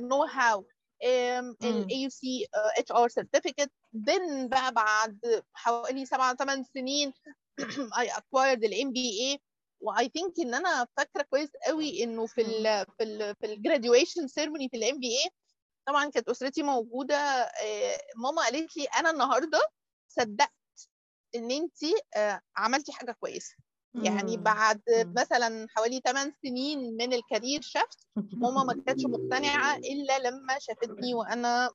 know 0.00 0.24
how 0.24 0.66
ال 1.04 2.02
AUC 2.02 2.46
HR 2.54 3.08
certificate 3.08 3.70
then 3.96 4.48
بقى 4.48 4.72
بعد 4.72 5.42
حوالي 5.54 6.06
سبعة 6.06 6.34
ثمان 6.36 6.64
سنين 6.64 7.12
I 8.02 8.06
acquired 8.06 8.64
ال 8.64 8.74
MBA 8.74 9.38
و 9.80 9.92
I 9.92 10.04
think 10.04 10.40
إن 10.40 10.54
أنا 10.54 10.86
فاكرة 10.96 11.22
كويس 11.22 11.50
قوي 11.66 12.04
إنه 12.04 12.26
في 12.26 12.40
ال 12.40 12.86
في 12.98 13.04
ال 13.04 13.36
في 13.36 13.46
ال 13.46 13.54
graduation 13.54 14.28
ceremony 14.28 14.68
في 14.68 14.76
ال 14.76 14.98
MBA 15.00 15.30
طبعا 15.86 16.10
كانت 16.10 16.28
أسرتي 16.28 16.62
موجودة 16.62 17.16
آه، 17.16 17.98
ماما 18.16 18.42
قالت 18.42 18.76
لي 18.76 18.84
أنا 18.84 19.10
النهارده 19.10 19.60
صدقت 20.08 20.52
إن 21.34 21.50
انت 21.50 21.78
عملتي 22.56 22.92
حاجة 22.92 23.12
كويسة. 23.12 23.56
يعني. 23.94 24.36
بعد. 24.36 24.80
مثلا 25.16 25.66
حوالي 25.70 26.00
8 26.04 26.32
سنين 26.42 26.96
من 26.96 27.12
ال 27.12 27.19
career 27.19 27.60
shift 27.62 28.06
ماما 28.16 28.64
ما 28.64 28.82
كانتش 28.86 29.04
مقتنعة 29.06 29.76
إلا 29.76 30.18
لما 30.18 30.58
شافتني 30.58 31.14
وأنا 31.14 31.70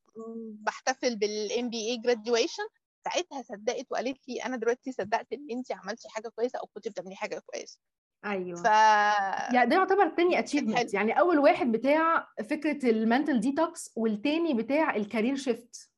بحتفل 0.62 1.16
بال 1.16 1.70
MBA 1.70 1.90
graduation 1.90 2.64
ساعتها 3.06 3.42
صدقت 3.42 3.86
وقالت 3.92 4.30
لي 4.30 4.46
أنا 4.46 4.58
دلوقتي 4.58 4.92
صدقت 4.92 5.34
إن 5.34 5.48
انت 5.52 5.72
عملتي 5.72 6.10
حاجة 6.10 6.28
كويسة 6.30 6.60
أو 6.60 6.68
كنت 6.68 6.88
بتعملي 6.88 7.16
حاجة 7.16 7.42
كويسة 7.46 7.80
أيوه 8.26 8.56
ف 8.64 8.66
يعني 8.66 9.70
ده 9.70 9.76
يعتبر 9.76 10.10
تاني. 10.10 10.40
achievement 10.40 10.94
يعني 10.94 11.20
أول 11.20 11.40
واحد 11.40 11.72
بتاع 11.72 12.28
فكرة 12.50 12.90
ال 12.90 12.97
mental 12.97 13.40
detox 13.40 13.92
والتاني 13.96 14.54
بتاع 14.54 14.96
ال 14.96 15.01
career 15.01 15.36
shift 15.36 15.90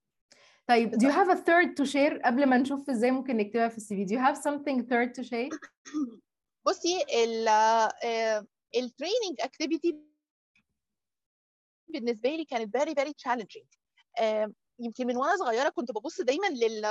طيب 0.69 0.95
do 0.95 1.05
you 1.05 1.11
have 1.11 1.29
a 1.29 1.35
third 1.35 1.75
to 1.77 1.85
share 1.85 2.25
قبل 2.25 2.45
ما 2.45 2.57
نشوف 2.57 2.89
إزاي 2.89 3.11
ممكن 3.11 3.37
نكتبها 3.37 3.67
في 3.67 3.77
ال 3.77 3.95
CV؟ 3.95 4.05
do 4.05 4.19
you 4.19 4.23
have 4.23 4.37
something 4.37 4.83
third 4.83 5.13
to 5.19 5.23
share 5.29 5.49
بصي 6.67 7.05
ال 8.75 8.82
training 8.82 9.39
activity 9.39 9.95
بالنسبة 11.87 12.29
لي 12.29 12.45
كانت 12.45 12.77
very 12.77 12.91
very 12.91 13.13
challenging. 13.27 13.65
آه، 14.19 14.53
يمكن 14.79 15.07
من 15.07 15.17
وأنا 15.17 15.35
صغيرة 15.35 15.69
كنت 15.69 15.91
ببص 15.91 16.21
دايما 16.21 16.47
لل 16.47 16.81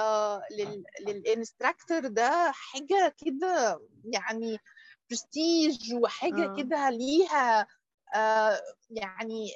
لل 0.50 0.84
لل 1.00 1.18
instructor 1.18 2.06
ده 2.06 2.50
حاجة 2.52 3.14
كده 3.24 3.80
يعني 4.04 4.58
برستيج 5.10 5.94
وحاجة 5.94 6.44
آه. 6.44 6.56
كده 6.56 6.90
ليها 6.90 7.66
آه، 8.14 8.60
يعني 8.90 9.50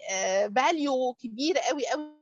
value 0.57 1.15
كبيره 1.15 1.61
قوي 1.61 1.87
قوي 1.87 2.13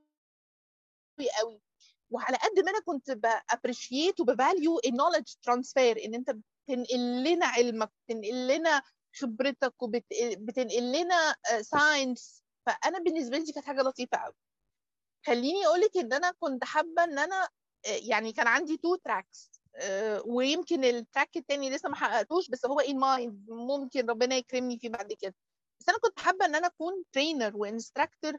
قوي 1.40 1.60
وعلى 2.10 2.36
قد 2.36 2.60
ما 2.64 2.70
أنا 2.70 2.80
كنت 2.80 3.10
ب 3.10 3.20
appreciate 3.20 4.20
وب 4.20 4.38
value 4.38 4.80
ال 4.86 4.91
knowledge 4.91 5.34
transfer 5.42 6.04
إن 6.04 6.14
أنت 6.14 6.30
بتنقل 6.30 7.24
لنا 7.24 7.46
علمك 7.46 7.90
بتنقل 8.08 8.48
لنا 8.48 8.82
خبرتك 9.20 9.82
وبتنقل 9.82 10.92
لنا 10.92 11.36
science 11.60 12.42
فأنا 12.66 12.98
بالنسبة 12.98 13.38
لي 13.38 13.44
دي 13.44 13.52
كانت 13.52 13.66
حاجة 13.66 13.82
لطيفة 13.82 14.18
قوي 14.18 14.34
خليني 15.26 15.66
أقول 15.66 15.80
لك 15.80 15.96
إن 15.96 16.12
أنا 16.12 16.32
كنت 16.40 16.64
حابة 16.64 17.04
إن 17.04 17.18
أنا 17.18 17.48
آه، 17.86 17.98
يعني 18.02 18.32
كان 18.32 18.46
عندي 18.46 18.76
two 18.76 18.94
tracks 18.96 19.50
ويمكن 20.24 20.84
ال 20.84 20.93
track 20.93 21.36
التاني 21.36 21.70
لسه 21.70 21.88
ما 21.88 21.96
حققتوش 21.96 22.48
بس 22.48 22.66
هو 22.66 22.80
in 22.80 22.98
mind 22.98 23.50
ممكن 23.50 24.10
ربنا 24.10 24.36
يكرمني 24.36 24.78
فيه 24.78 24.88
بعد 24.88 25.12
كده. 25.12 25.34
بس 25.80 25.88
أنا 25.88 25.98
كنت 25.98 26.20
حابة 26.20 26.44
إن 26.44 26.54
أنا 26.54 26.66
أكون 26.66 27.04
trainer 27.12 27.56
و 27.56 27.63
instructor 27.63 28.32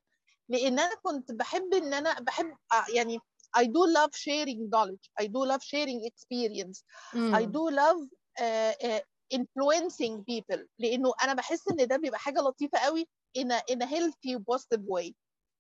لأن 0.50 0.80
أنا 0.80 0.96
كنت 1.04 1.32
بحب 1.32 1.74
إن 1.74 1.94
أنا 1.94 2.20
بحب 2.20 2.58
آه، 2.74 2.86
يعني 2.96 3.20
I 3.58 3.66
do 3.66 3.86
love 3.98 4.12
sharing 4.16 4.70
knowledge. 4.70 5.06
I 5.22 5.28
do 5.28 5.46
love 5.46 5.62
sharing 5.64 6.06
experience. 6.06 6.84
مم. 7.14 7.36
I 7.36 7.46
do 7.46 7.70
love 7.70 8.08
uh, 8.40 8.86
uh, 8.88 9.02
influencing 9.34 10.24
people 10.24 10.66
لأنه 10.80 11.14
أنا 11.24 11.34
بحس 11.34 11.68
إن 11.68 11.88
ده 11.88 11.98
بيبقى 11.98 12.20
حاجة 12.20 12.40
لطيفة 12.40 12.80
قوي 12.80 13.08
in 13.38 13.48
a, 13.52 13.74
in 13.74 13.82
a 13.82 13.86
healthy 13.86 14.36
positive 14.52 14.84
way. 14.88 15.14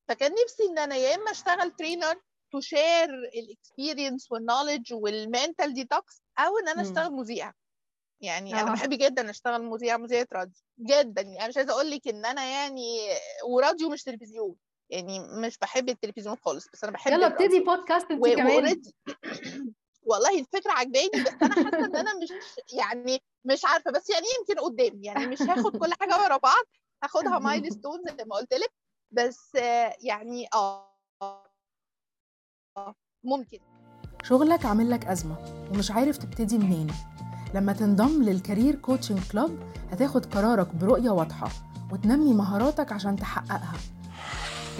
فكان 0.07 0.31
نفسي 0.43 0.63
إن 0.69 0.77
أنا 0.79 0.95
يا 0.95 1.15
إما 1.15 1.31
أشتغل 1.31 1.71
trainer 1.71 2.15
to 2.51 2.59
share 2.59 3.09
ال 3.33 3.42
experience 3.42 4.31
وال 4.31 4.43
knowledge 4.43 4.93
وال 4.93 5.13
mental 5.13 5.73
detox 5.73 6.21
أو 6.39 6.57
إن 6.57 6.67
أنا. 6.67 6.81
أشتغل 6.81 7.11
مذيعه 7.11 7.53
يعني 8.21 8.55
آه. 8.55 8.61
أنا 8.61 8.73
بحب 8.73 8.89
جدا 8.89 9.29
أشتغل 9.29 9.63
مذيعه 9.63 9.97
مذيعة 9.97 10.27
راديو 10.33 10.61
جدا 10.79 11.21
يعني 11.21 11.47
مش 11.49 11.57
عايزة 11.57 11.71
أقول 11.73 11.91
لك 11.91 12.07
إن 12.07 12.25
أنا 12.25 12.45
يعني 12.45 12.97
وراديو 13.49 13.89
مش 13.89 14.03
تلفزيون 14.03 14.55
يعني 14.91 15.19
مش 15.19 15.57
بحب 15.57 15.89
التلفزيون 15.89 16.35
خالص 16.35 16.67
بس 16.73 16.83
أنا 16.83 16.93
بحب 16.93 17.11
يلا. 17.11 17.27
ابتدي 17.27 17.59
بودكاست 17.59 18.11
انت 18.11 18.21
و- 18.27 18.35
كمان. 18.35 18.81
والله 20.09 20.39
الفكرة 20.39 20.71
عجباني 20.71 21.09
بس 21.25 21.33
أنا 21.43 21.53
حاسة 21.55 21.85
إن 21.85 21.95
أنا 21.95 22.13
مش 22.23 22.29
يعني 22.73 23.21
مش 23.45 23.65
عارفة 23.65 23.91
بس 23.91 24.09
يعني 24.09 24.25
يمكن 24.39 24.61
قدام 24.61 25.03
يعني 25.03 25.27
مش 25.27 25.41
هاخد 25.41 25.77
كل 25.77 25.93
حاجة 25.99 26.23
ورا 26.23 26.37
بعض 26.37 26.63
هاخدها 27.03 27.39
مايل 27.49 27.71
ستون 27.73 27.99
زي 28.17 28.25
ما 28.25 28.35
قلت 28.35 28.53
لك 28.53 28.71
بس 29.11 29.55
يعني 29.99 30.47
آه 30.53 30.91
آه، 32.77 32.95
ممكن. 33.23 33.59
شغلك 34.23 34.65
عامل 34.65 34.91
لك 34.91 35.05
أزمة 35.05 35.67
ومش 35.73 35.91
عارف 35.91 36.17
تبتدي 36.17 36.57
منين. 36.57 36.87
لما 37.53 37.73
تنضم 37.73 38.23
لل 38.23 38.36
career 38.36 38.75
coaching 38.75 39.19
club 39.31 39.59
هتاخد 39.91 40.25
قرارك 40.25 40.75
برؤية 40.75 41.09
واضحة 41.09 41.49
وتنمي 41.93 42.33
مهاراتك 42.33 42.91
عشان 42.91 43.15
تحققها. 43.15 43.73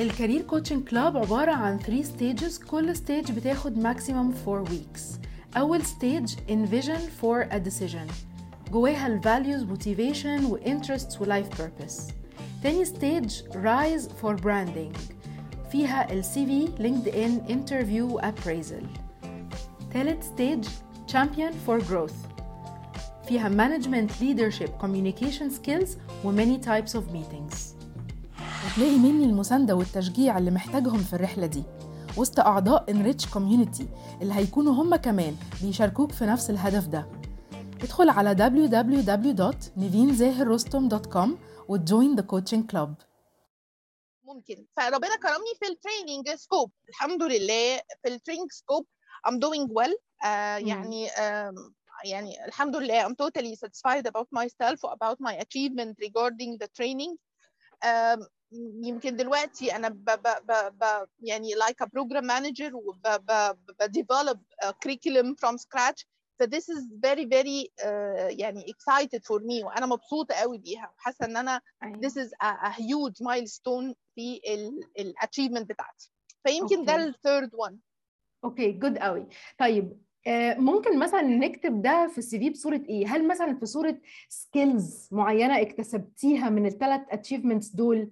ال 0.02 0.08
career 0.08 0.42
coaching 0.42 0.84
club 0.84 1.18
عبارة 1.18 1.52
عن 1.52 1.80
3 1.80 2.04
stages 2.04 2.66
كل 2.68 2.96
stage 2.96 3.32
بتاخد 3.32 3.84
maximum 3.84 4.48
4 4.48 4.66
weeks 4.66 5.02
أول 5.58 5.82
stage 5.82 6.32
envision 6.50 7.00
for 7.22 7.54
a 7.54 7.60
decision 7.70 8.12
جواها 8.72 9.08
ال 9.08 9.22
values 9.22 9.64
motivation 9.72 10.46
و 10.52 10.58
interests 10.58 11.22
و 11.22 11.26
life 11.26 11.58
purpose 11.58 12.14
تاني 12.64 12.86
stage 12.86 13.32
rise 13.54 14.08
for 14.22 14.42
branding 14.42 14.98
فيها 15.72 16.14
ال 16.14 16.24
CV, 16.24 16.80
LinkedIn, 16.82 17.52
interview 17.52 18.12
و 18.12 18.22
appraisal 18.22 18.86
تالت 19.94 20.24
ستيج 20.24 20.66
Champion 21.12 21.54
for 21.68 21.82
Growth 21.82 22.42
فيها 23.28 23.50
Management 23.50 24.10
Leadership 24.22 24.70
Communication 24.84 25.50
Skills 25.50 25.90
و 26.26 26.32
many 26.32 26.58
types 26.66 26.94
of 26.96 27.04
وتلاقي 28.72 28.98
مني 28.98 29.26
المساندة 29.26 29.76
والتشجيع 29.76 30.38
اللي 30.38 30.52
محتاجهم 30.52 30.98
في 30.98 31.14
الرحلة 31.14 31.46
دي. 31.48 31.64
وسط 32.18 32.40
أعضاء 32.40 32.86
Enrich 32.94 33.26
Community 33.26 33.84
اللي 34.22 34.34
هيكونوا 34.34 34.74
هم 34.74 34.96
كمان 34.96 35.36
بيشاركوك 35.62 36.12
في 36.12 36.26
نفس 36.26 36.50
الهدف 36.50 36.88
ده. 36.88 37.08
ادخل 37.82 38.10
على 38.10 38.36
www.nivinzahirrostom.com 38.36 41.30
وت 41.70 41.85
join 41.85 42.16
the 42.16 42.22
coaching 42.24 42.64
club. 42.74 42.90
ممكن. 44.24 44.66
فربنا 44.78 45.16
كرمني 45.16 45.54
في 45.60 45.68
ال 45.68 45.75
training 45.75 46.30
scope 46.36 46.72
الحمد 46.90 47.24
لله 47.24 47.78
في 48.04 48.08
ال 48.08 48.13
training 48.13 48.52
scope 48.52 48.86
I'm 49.28 49.32
doing 49.34 49.68
well. 49.68 49.96
مم. 50.26 50.68
يعني 50.68 51.10
آم، 51.10 51.56
يعني 52.06 52.46
الحمد 52.46 52.76
لله. 52.76 53.08
I'm 53.08 53.12
totally 53.16 53.56
satisfied 53.56 54.04
about 54.08 54.28
myself 54.40 54.84
و 54.84 54.88
about 54.88 55.18
my 55.22 55.34
achievement 55.36 55.96
regarding 56.06 56.58
the 56.64 56.68
training. 56.80 57.16
آم، 57.84 58.20
يمكن 58.84 59.16
دلوقتي 59.16 59.76
أنا 59.76 59.90
ب 59.90 60.06
ب 60.06 60.28
ب 60.48 60.78
ب 60.80 61.08
يعني 61.22 61.50
like 61.56 61.86
a 61.86 61.88
program 61.88 62.24
manager 62.24 62.74
وب 62.74 63.02
ب 63.08 63.56
ب 63.80 63.84
develop 63.84 64.38
a 64.66 64.74
curriculum 64.74 65.36
from 65.36 65.58
scratch. 65.58 66.06
ف 66.40 66.44
this 66.44 66.64
is 66.70 66.82
very 67.06 67.26
very 67.26 67.70
uh, 67.84 68.40
يعني 68.40 68.66
excited 68.66 69.20
for 69.24 69.40
me 69.40 69.64
وأنا 69.66 69.86
مبسوطة 69.86 70.36
قوي 70.36 70.58
بيها. 70.58 70.94
وحاسه 70.98 71.26
إن 71.26 71.38
أنا 71.38 71.62
is 71.84 72.30
a, 72.44 72.68
a 72.68 72.72
huge 72.72 73.24
milestone 73.24 73.94
في 74.16 74.42
ال, 74.48 74.80
ال 75.00 75.14
achievement 75.24 75.64
بتاعتي. 75.64 76.12
فيمكن 76.48 76.86
ده 76.86 76.94
okay. 76.94 77.04
ال 77.06 77.13
third 77.13 77.52
one. 77.56 77.76
okay 78.44 78.72
good 78.72 78.98
قوي. 78.98 79.28
طيب 79.60 79.98
آه، 80.28 80.54
ممكن 80.54 81.00
مثلا 81.00 81.22
نكتب 81.22 81.82
ده 81.82 82.08
في 82.08 82.18
ال 82.18 82.40
CV 82.40 82.50
بصورة 82.50 82.84
إيه؟ 82.90 83.08
هل 83.08 83.28
مثلا 83.28 83.56
في 83.56 83.66
صورة 83.66 84.02
skills 84.30 85.10
معينة 85.12 85.62
اكتسبتيها 85.62 86.50
من 86.50 86.66
الثلاث 86.66 87.02
achievements 87.10 87.68
دول؟ 87.68 88.12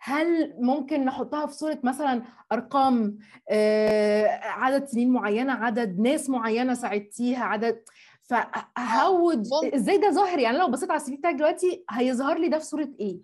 هل 0.00 0.54
ممكن 0.58 1.04
نحطها 1.04 1.46
في 1.46 1.52
صورة 1.52 1.78
مثلا 1.84 2.22
أرقام 2.52 3.18
آه، 3.50 4.26
عدد 4.42 4.84
سنين 4.86 5.10
معينة 5.12 5.52
عدد 5.52 5.98
ناس 5.98 6.30
معينة 6.30 6.74
ساعدتيها 6.74 7.44
عدد 7.44 7.84
ف 8.22 8.48
how 8.48 9.28
ممكن. 9.30 9.74
إزاي 9.74 9.98
ده 9.98 10.10
ظاهر؟ 10.10 10.38
يعني 10.38 10.58
لو 10.58 10.68
بصيت 10.68 10.90
على 10.90 11.00
ال 11.00 11.10
CV 11.10 11.16
بتاعك 11.16 11.34
دلوقتي 11.34 11.84
هيظهر 11.90 12.38
لي 12.38 12.48
ده 12.48 12.58
في 12.58 12.64
صورة 12.64 12.88
إيه؟ 13.00 13.20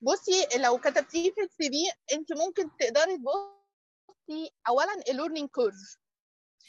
بصي 0.00 0.46
لو 0.58 0.78
كتبتيه 0.78 1.30
في 1.30 1.40
ال 1.40 1.70
CV 1.70 2.14
انت 2.16 2.32
ممكن 2.32 2.76
تقدري 2.76 3.16
تبصي 3.18 4.50
اولا 4.68 5.02
ال 5.10 5.14
learning 5.14 5.48
curve 5.48 5.96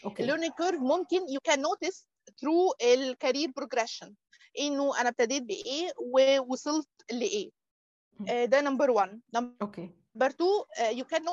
okay. 0.05 0.23
ال 0.23 0.27
learning 0.27 0.53
curve 0.53 0.79
ممكن 0.81 1.17
you 1.19 1.51
can 1.51 1.57
notice 1.59 2.05
through 2.31 2.85
ال 2.85 2.95
career 2.95 3.51
progression 3.55 4.15
إنه 4.59 5.01
أنا 5.01 5.09
ابتديت 5.09 5.43
بإيه 5.43 5.91
ووصلت 5.97 6.87
لإيه. 7.11 7.47
آه، 7.47 7.56
ده 8.45 8.61
number 8.61 8.91
1 8.91 9.21
number 9.33 9.55
okay. 9.61 9.89
2 10.17 10.65
you 10.91 11.03
can 11.05 11.23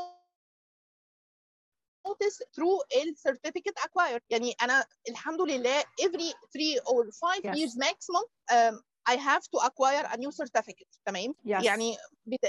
notice 2.06 2.38
through 2.54 2.78
ال 3.02 3.14
certificate 3.28 3.78
acquired. 3.86 4.20
يعني 4.30 4.54
أنا 4.62 4.86
الحمد 5.08 5.40
لله 5.40 5.80
every 5.82 6.32
3 6.52 6.80
or 6.86 7.10
5 7.10 7.42
Yes. 7.44 7.56
years 7.56 7.76
maximum 7.76 8.24
um, 8.52 8.80
I 9.08 9.16
have 9.16 9.42
to 9.52 9.58
acquire 9.68 10.04
a 10.12 10.16
new 10.16 10.30
certificate. 10.32 10.98
تمام؟ 11.06 11.34
Yes. 11.46 11.64
يعني 11.64 11.96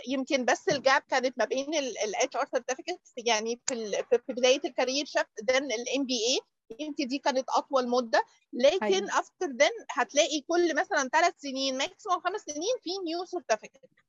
يمكن 0.08 0.46
بس 0.46 0.70
ال 0.70 0.78
gap 0.78 1.02
كانت 1.10 1.38
ما 1.38 1.46
بين 1.46 1.76
ال 1.76 1.96
HR 2.34 2.46
certificate 2.58 3.00
يعني 3.18 3.62
في 3.68 3.74
ال- 3.74 4.06
في 4.26 4.34
بداية 4.34 4.62
ال 4.66 4.71
career 4.71 5.06
shift 5.06 5.26
then 5.52 5.56
ال 5.64 5.86
MBA 6.02 6.44
يمكن 6.80 7.08
دي 7.08 7.20
كانت 7.20 7.50
أطول 7.50 7.88
مدة. 7.90 8.24
لكن 8.54 8.84
أيوة. 8.86 9.08
after 9.12 9.48
then 9.48 9.86
هتلاقي 9.90 10.42
كل 10.42 10.76
مثلا 10.76 11.10
ثلاث 11.10 11.34
سنين 11.38 11.78
maximum 11.78 12.20
خمس 12.20 12.42
سنين 12.42 12.76
في 12.84 12.90
new 12.90 13.40
certificate. 13.40 14.05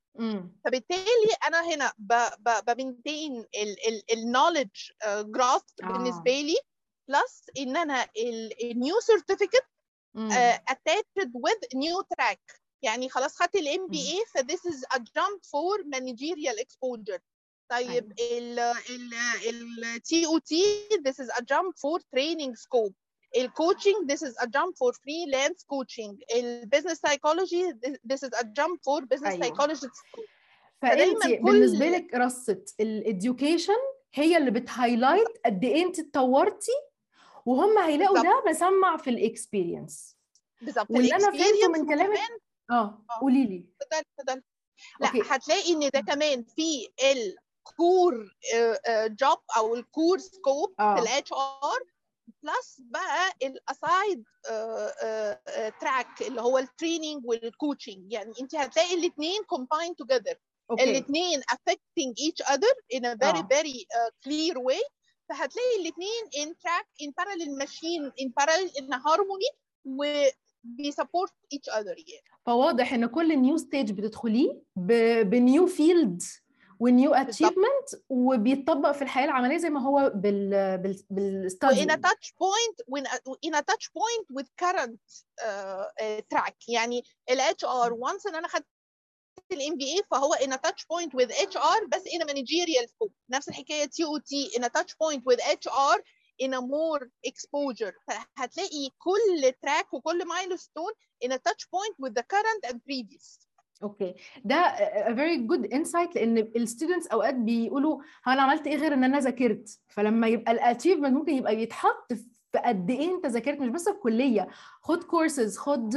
فبالتالي 0.64 1.32
أنا 1.46 1.60
هنا 1.74 1.92
ب 2.66 2.75
maintain 2.75 3.46
ال 4.12 4.18
knowledge 4.18 4.68
graph 5.06 5.62
آه. 5.82 5.86
بالنسبة 5.86 6.40
لي 6.40 6.56
plus 7.08 7.50
إن 7.58 7.76
أنا 7.76 8.08
ال 8.62 8.72
new 8.72 9.00
certificate 9.00 9.64
attached 10.70 11.28
with 11.34 11.68
new 11.74 12.02
track. 12.14 12.60
يعني 12.82 13.08
خلاص 13.08 13.36
خدت 13.36 13.56
ال 13.56 13.88
MBA 13.88 14.24
ف 14.26 14.38
this 14.38 14.72
is 14.72 14.84
a 14.94 14.98
jump 14.98 15.40
for 15.44 15.84
managerial 15.84 16.58
exposure. 16.58 17.20
طيب 17.70 18.12
ال 18.20 18.58
ال 18.58 19.14
ال 19.48 20.02
TOT 20.02 20.88
this 20.88 21.24
is 21.24 21.28
a 21.28 21.40
jump 21.40 21.74
for 21.76 22.00
training 22.16 22.54
scope. 22.54 22.94
ال 23.36 23.45
coaching 23.45 24.12
this 24.12 24.22
is 24.22 24.34
a 24.42 24.46
jump 24.46 24.74
for 24.76 24.92
freelance 24.92 25.64
coaching 25.72 26.36
ال 26.36 26.43
business 26.43 27.00
psychology 27.06 27.72
this 28.12 28.22
is 28.22 28.30
a 28.40 28.44
jump 28.44 28.78
for 28.82 29.04
business 29.14 29.42
أيوة. 29.42 29.74
scope 29.74 30.20
فأنت 30.82 31.26
بالنسبة 31.26 31.88
لك 31.88 32.14
رصه 32.14 32.64
ال 32.80 32.90
education 32.90 33.76
هي 34.14 34.36
اللي 34.36 34.50
بت 34.50 34.65
highlight 34.65 35.28
قد 35.46 35.64
إيه 35.64 35.82
أنت 35.84 35.98
اتطورتي 35.98 36.72
وهم 37.46 37.78
هيلاقوا. 37.78 38.22
ده 38.22 38.42
مسمع 38.50 38.96
في 38.96 39.10
ال 39.10 39.20
experience 39.20 40.16
بالظبط 40.62 40.90
واللي 40.90 41.14
أنا 41.14 41.30
فهمته 41.30 41.68
من 41.68 41.86
كلامك 41.86 42.18
آه 42.70 43.04
قولي 43.20 43.46
لي 43.46 43.64
لا 45.00 45.06
okay. 45.06 45.22
هتلاقي 45.24 45.72
إن 45.72 45.90
ده 45.94 46.00
كمان 46.00 46.44
في 46.44 46.88
ال 47.12 47.36
ال 47.68 47.81
core 47.81 48.30
job 49.08 49.38
أو 49.56 49.74
ال 49.74 49.83
core 49.83 50.18
scope 50.18 50.74
آه. 50.80 50.94
في 50.94 51.02
ال 51.02 51.32
HR 51.32 51.95
plus 52.42 52.80
بقى 52.80 53.32
ال 53.42 53.59
side 53.59 54.24
track 55.80 56.22
اللي 56.22 56.40
هو 56.40 56.58
ال 56.58 56.66
training 56.66 57.24
وال 57.24 57.42
coaching 57.42 58.12
يعني 58.12 58.32
انت 58.40 58.54
هتلاقي 58.54 58.94
الاثنين 58.94 59.40
combined 59.42 60.04
together. 60.04 60.36
okay. 60.70 60.84
الاثنين 60.84 61.40
affecting 61.40 62.12
each 62.28 62.46
other 62.46 62.96
in 62.96 63.00
a 63.04 63.16
very 63.16 63.38
آه. 63.38 63.48
very 63.52 63.86
uh, 63.94 64.10
clear 64.28 64.54
way. 64.58 64.90
فهتلاقي 65.28 65.80
الاثنين 65.80 66.24
in 66.34 66.48
track 66.54 66.86
in 67.06 67.10
parallel 67.10 67.64
machine 67.66 68.24
in 68.24 68.28
parallel 68.40 68.82
in 68.82 68.92
harmony 68.92 69.56
و 69.84 70.24
بي 70.64 70.92
support 70.92 71.30
each 71.54 71.72
other. 71.72 71.96
يعني 71.98 72.24
فواضح 72.46 72.92
إن 72.92 73.06
كل 73.06 73.38
new 73.38 73.56
stage 73.56 73.92
بتدخليه 73.92 74.62
ب 75.22 75.33
new 75.33 75.66
field 75.66 76.22
و 76.80 76.89
new 76.89 77.14
achievement 77.14 77.88
وبيتطبق 78.08 78.92
في 78.92 79.02
الحياة 79.02 79.24
العملية 79.24 79.56
زي 79.56 79.70
ما 79.70 79.80
هو 79.80 80.12
بال 80.14 80.78
بال 81.10 81.58
إن 81.62 82.00
touch 82.00 82.34
point 82.40 83.06
in 83.44 83.64
touch 83.64 83.90
point 83.90 84.30
with 84.30 84.46
current 84.56 85.00
track 86.30 86.68
يعني 86.68 87.04
ال 87.30 87.64
HR 87.64 87.92
once 87.92 88.26
إن 88.26 88.34
أنا 88.34 88.48
خدت 88.48 88.66
ال 89.52 89.76
MBA 89.76 90.02
فهو 90.10 90.34
in 90.34 90.60
touch 90.60 90.86
point 90.86 91.14
with 91.14 91.56
HR 91.56 91.84
بس 91.84 92.02
in 92.14 92.26
managerial 92.26 92.88
scope 92.88 93.12
نفس 93.30 93.48
الحكاية 93.48 93.84
TOT 93.84 94.50
in 94.58 94.72
touch 94.72 94.94
point 94.94 95.26
with 95.26 95.68
HR 95.68 96.02
in 96.42 96.52
a 96.52 96.60
more 96.60 97.08
exposure. 97.26 97.94
فهتلاقي 98.06 98.90
كل 98.98 99.52
track 99.62 99.94
وكل 99.94 100.26
milestone 100.26 100.92
in 101.24 101.28
a 101.28 101.38
touch 101.38 101.64
point 101.70 101.94
with 101.98 102.14
the 102.14 102.22
current 102.22 102.62
and 102.70 102.84
previous. 102.84 103.45
okay. 103.82 104.14
ده 104.44 104.56
a 105.06 105.10
very 105.14 105.38
good 105.50 105.70
insight 105.72 106.14
لأن 106.14 106.38
ال 106.38 106.46
students 106.46 107.06
أوقات 107.06 107.34
بيقولوا 107.34 107.98
"ها 108.24 108.32
أنا 108.32 108.42
عملت 108.42 108.66
إيه 108.66 108.76
غير 108.76 108.94
إن 108.94 109.04
أنا 109.04 109.18
ذاكرت؟ 109.20 109.78
فلما 109.88 110.26
يبقى 110.26 110.52
ال 110.52 110.57
achievement 110.57 111.12
ممكن 111.14 111.32
يبقى 111.34 111.62
يتحط 111.62 112.12
في 112.52 112.58
قد 112.64 112.90
إيه 112.90 113.14
أنت 113.14 113.26
ذاكرت؟ 113.26 113.58
مش 113.60 113.68
بس 113.68 113.88
الكلية. 113.88 114.48
خد 114.82 115.02
كورسز 115.04 115.58
خد 115.58 115.94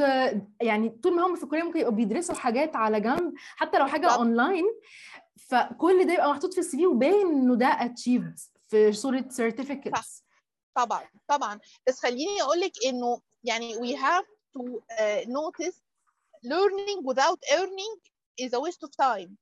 يعني 0.61 0.89
طول 0.89 1.15
ما 1.15 1.25
هم 1.25 1.35
في 1.35 1.43
الكلية 1.43 1.63
ممكن 1.63 1.79
يبقوا 1.79 1.93
بيدرسوا 1.93 2.35
حاجات 2.35 2.75
على 2.75 2.99
جنب. 3.01 3.33
حتى 3.37 3.77
لو 3.79 3.85
حاجة. 3.85 4.07
اونلاين 4.15 4.65
فكل 5.37 6.05
ده 6.07 6.13
يبقى 6.13 6.29
محطوط 6.31 6.53
في 6.53 6.59
ال 6.59 6.77
CV 6.77 6.85
وباين 6.87 7.27
إنه 7.27 7.55
ده 7.55 7.67
achieved 7.67 8.39
في 8.67 8.91
صورة 8.91 9.25
certificates 9.29 10.23
طبعا 10.75 11.01
طبعا. 11.27 11.59
بس 11.87 11.99
خليني 12.01 12.41
أقول 12.41 12.59
لك 12.59 12.71
إنه 12.85 13.21
يعني 13.43 13.73
we 13.75 13.97
have 13.99 14.25
to 14.57 14.61
uh, 14.61 15.25
notice 15.27 15.75
learning 16.44 16.98
without 17.04 17.38
earning 17.58 17.94
is 18.38 18.52
a 18.54 18.60
waste 18.60 18.82
of 18.82 18.90
time 18.96 19.36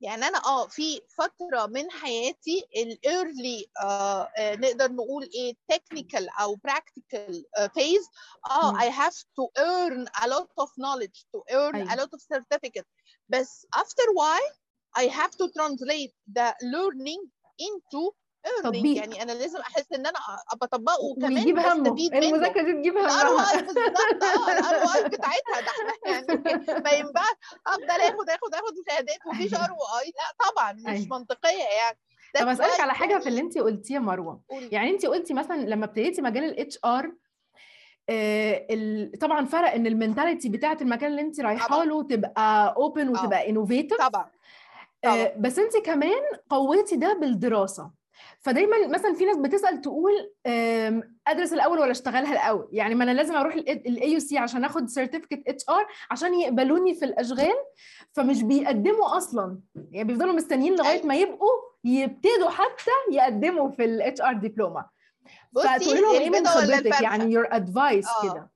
يعني 0.00 0.24
انا 0.28 0.38
اه 0.46 0.66
في 0.66 1.00
فتره 1.08 1.66
من 1.66 1.90
حياتي 1.90 2.64
الايرلي 2.76 3.66
آه 3.82 4.28
آه 4.38 4.56
نقدر 4.56 4.92
نقول 4.92 5.28
ايه 5.34 5.54
technical 5.72 6.40
او 6.40 6.56
practical 6.68 7.34
uh, 7.58 7.68
phase 7.68 8.10
اه 8.50 8.72
مم. 8.72 8.78
I 8.78 8.84
have 8.90 9.14
to 9.14 9.44
earn 9.58 10.06
a 10.24 10.28
lot 10.28 10.48
of 10.64 10.68
knowledge 10.78 11.26
to 11.34 11.40
earn 11.54 11.74
أيوة. 11.74 11.92
a 11.92 11.96
lot 11.96 12.08
of 12.12 12.20
certificate 12.34 12.86
بس 13.28 13.66
after 13.76 14.04
while 14.14 14.52
I 14.98 15.02
have 15.08 15.30
to 15.30 15.48
translate 15.58 16.12
the 16.38 16.54
learning 16.62 17.22
into 17.58 18.02
earning 18.02 18.29
تطبيق. 18.63 18.97
يعني 18.97 19.21
أنا 19.23 19.31
لازم 19.31 19.59
أحس 19.59 19.91
إن 19.91 20.05
أنا 20.05 20.19
أبقى 20.53 20.65
أطبقه 20.73 21.03
وكمان 21.11 21.33
ويجيب 21.33 21.59
همه. 21.59 21.95
المذاكرة 22.13 22.61
دي 22.63 22.73
تجيب 22.73 22.97
ال 22.97 23.12
R 23.12 23.27
همها. 23.27 23.51
اي 23.51 23.61
بالظبط. 23.61 23.79
آه 24.23 24.51
ال 24.59 24.75
ROI 24.95 25.09
بتاعتها 25.09 25.61
ده 25.61 25.67
إحنا 25.67 26.11
يعني 26.11 26.25
ما 26.83 26.91
ينفعش. 26.91 27.35
افضل 27.67 27.89
آخد 28.01 28.29
آخد 28.29 28.53
آخد 28.53 28.73
شهادات 28.89 29.17
ومفيش 29.25 29.53
ROI 29.53 30.13
لا 30.15 30.49
طبعا 30.51 30.73
مش 30.73 30.87
أيوة. 30.87 31.17
منطقية 31.19 31.63
يعني. 31.63 31.97
طب 32.39 32.47
أسألك 32.47 32.79
على 32.79 32.93
حاجة 32.93 33.19
في 33.19 33.29
اللي 33.29 33.41
انت 33.41 33.57
قلتيه 33.57 33.93
يا 33.95 33.99
مروة. 33.99 34.41
يعني 34.49 34.89
انت 34.89 35.05
قلتي 35.05 35.33
مثلا 35.33 35.55
لما 35.57 35.85
ابتديتي 35.85 36.21
مجال 36.21 36.43
ال 36.43 36.79
HR 36.85 37.11
طبعا 39.21 39.45
فرق 39.45 39.71
إن 39.73 39.87
ال 39.87 39.93
mentality 39.93 40.49
بتاعت 40.49 40.81
المكان 40.81 41.11
اللي 41.11 41.21
انت 41.21 41.39
رايحة. 41.41 41.83
له 41.83 42.03
تبقى 42.03 42.73
open 42.77 43.09
وتبقى 43.09 43.49
innovative 43.49 43.97
طبعا. 43.97 44.31
طبعا. 45.03 45.31
بس 45.37 45.59
انت 45.59 45.77
كمان 45.77 46.21
قويتي 46.49 46.95
ده 46.95 47.13
بالدراسة. 47.13 48.00
فدايما 48.39 48.87
مثلا 48.87 49.13
في 49.13 49.25
ناس 49.25 49.37
بتسأل 49.37 49.81
تقول 49.81 50.11
أدرس 51.27 51.53
الأول 51.53 51.79
ولا 51.79 51.91
أشتغلها 51.91 52.31
الأول؟ 52.33 52.69
يعني 52.71 52.95
ما 52.95 53.03
أنا 53.03 53.11
لازم 53.11 53.35
أروح 53.35 53.53
ال 53.53 54.11
AUC 54.11 54.37
عشان 54.37 54.63
آخد 54.65 54.89
certificate 54.89 55.63
HR 55.69 55.87
عشان 56.11 56.33
يقبلوني 56.39 56.95
في 56.95 57.05
الأشغال. 57.05 57.55
فمش 58.13 58.43
بيقدموا 58.43 59.17
أصلا. 59.17 59.59
يعني 59.91 60.03
بيفضلوا 60.07 60.33
مستنيين 60.33 60.75
لغاية. 60.75 61.03
ما 61.05 61.15
يبقوا 61.15 61.71
يبتدوا 61.83 62.49
حتى 62.49 62.91
يقدموا 63.11 63.69
في 63.69 63.85
ال 63.85 64.21
HR 64.21 64.33
دبلومه 64.33 64.85
بصي 65.51 65.67
فتقولي 65.67 66.01
لهم 66.01 66.15
إيه 66.15 66.29
من 66.29 66.35
البيضه 66.35 66.55
ولا 66.55 66.65
خبرتك؟ 66.65 66.85
الفرخة؟ 66.85 67.03
يعني 67.03 67.33
your 67.33 67.47
advice 67.51 68.07
آه. 68.07 68.23
كده. 68.33 68.51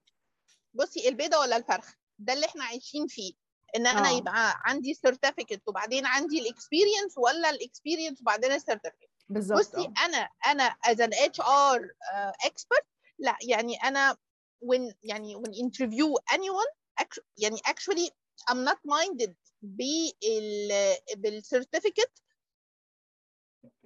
بصي 0.74 1.10
البيضة 1.10 1.40
ولا 1.40 1.58
الفرخة؟ 1.58 1.94
ده 2.20 2.34
اللي 2.34 2.46
إحنا 2.46 2.64
عايشين 2.64 3.08
فيه 3.08 3.34
إن 3.76 3.88
أنا 3.88 4.10
آه. 4.10 4.18
يبقى 4.18 4.54
عندي 4.66 4.94
certificate 4.94 5.62
وبعدين 5.68 6.06
عندي 6.06 6.40
ال 6.42 6.49
experience 6.49 7.18
ولا 7.18 7.50
ال 7.50 7.56
experience 7.56 8.22
وبعدين 8.22 8.52
ال 8.52 8.57
certificate 8.57 9.10
بالظبط 9.30 9.60
بصي 9.60 9.86
آه. 9.86 10.06
أنا 10.06 10.30
أنا 10.48 10.76
as 10.86 10.98
an 11.00 11.14
HR 11.14 11.80
uh, 11.82 12.48
expert 12.48 12.86
لا 13.20 13.38
يعني 13.42 13.76
أنا 13.76 14.18
when 14.66 14.94
يعني 15.04 15.36
when 15.36 15.54
interview 15.54 16.14
anyone 16.34 16.72
يعني 17.38 17.58
actually 17.68 18.10
I'm 18.52 18.64
not 18.66 18.80
minded 18.86 19.34
بال 19.62 20.70
بال 21.18 21.33
certificate 21.33 22.16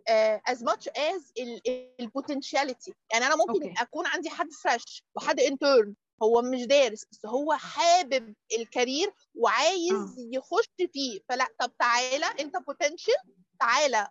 uh, 0.10 0.39
as 0.52 0.63
much 0.63 0.88
as 0.88 1.32
ال 1.39 1.62
ال 1.99 2.12
potentiality 2.17 2.93
يعني 3.12 3.25
أنا 3.25 3.36
ممكن 3.36 3.69
أوكي. 3.69 3.82
أكون 3.82 4.08
عندي 4.08 4.30
حد 4.30 4.52
fresh 4.52 5.04
وحد 5.15 5.39
intern 5.39 5.93
هو 6.23 6.41
مش 6.41 6.65
دارس 6.65 7.06
بس 7.12 7.25
هو 7.25 7.54
حابب 7.54 8.36
ال 8.60 8.67
career 8.67 9.13
وعايز 9.36 9.91
آه. 9.91 10.15
يخش 10.17 10.69
فيه 10.93 11.19
فلا 11.30 11.47
طب 11.60 11.71
تعالى 11.80 12.25
أنت 12.25 12.58
potential 12.58 13.28
تعالى 13.60 14.08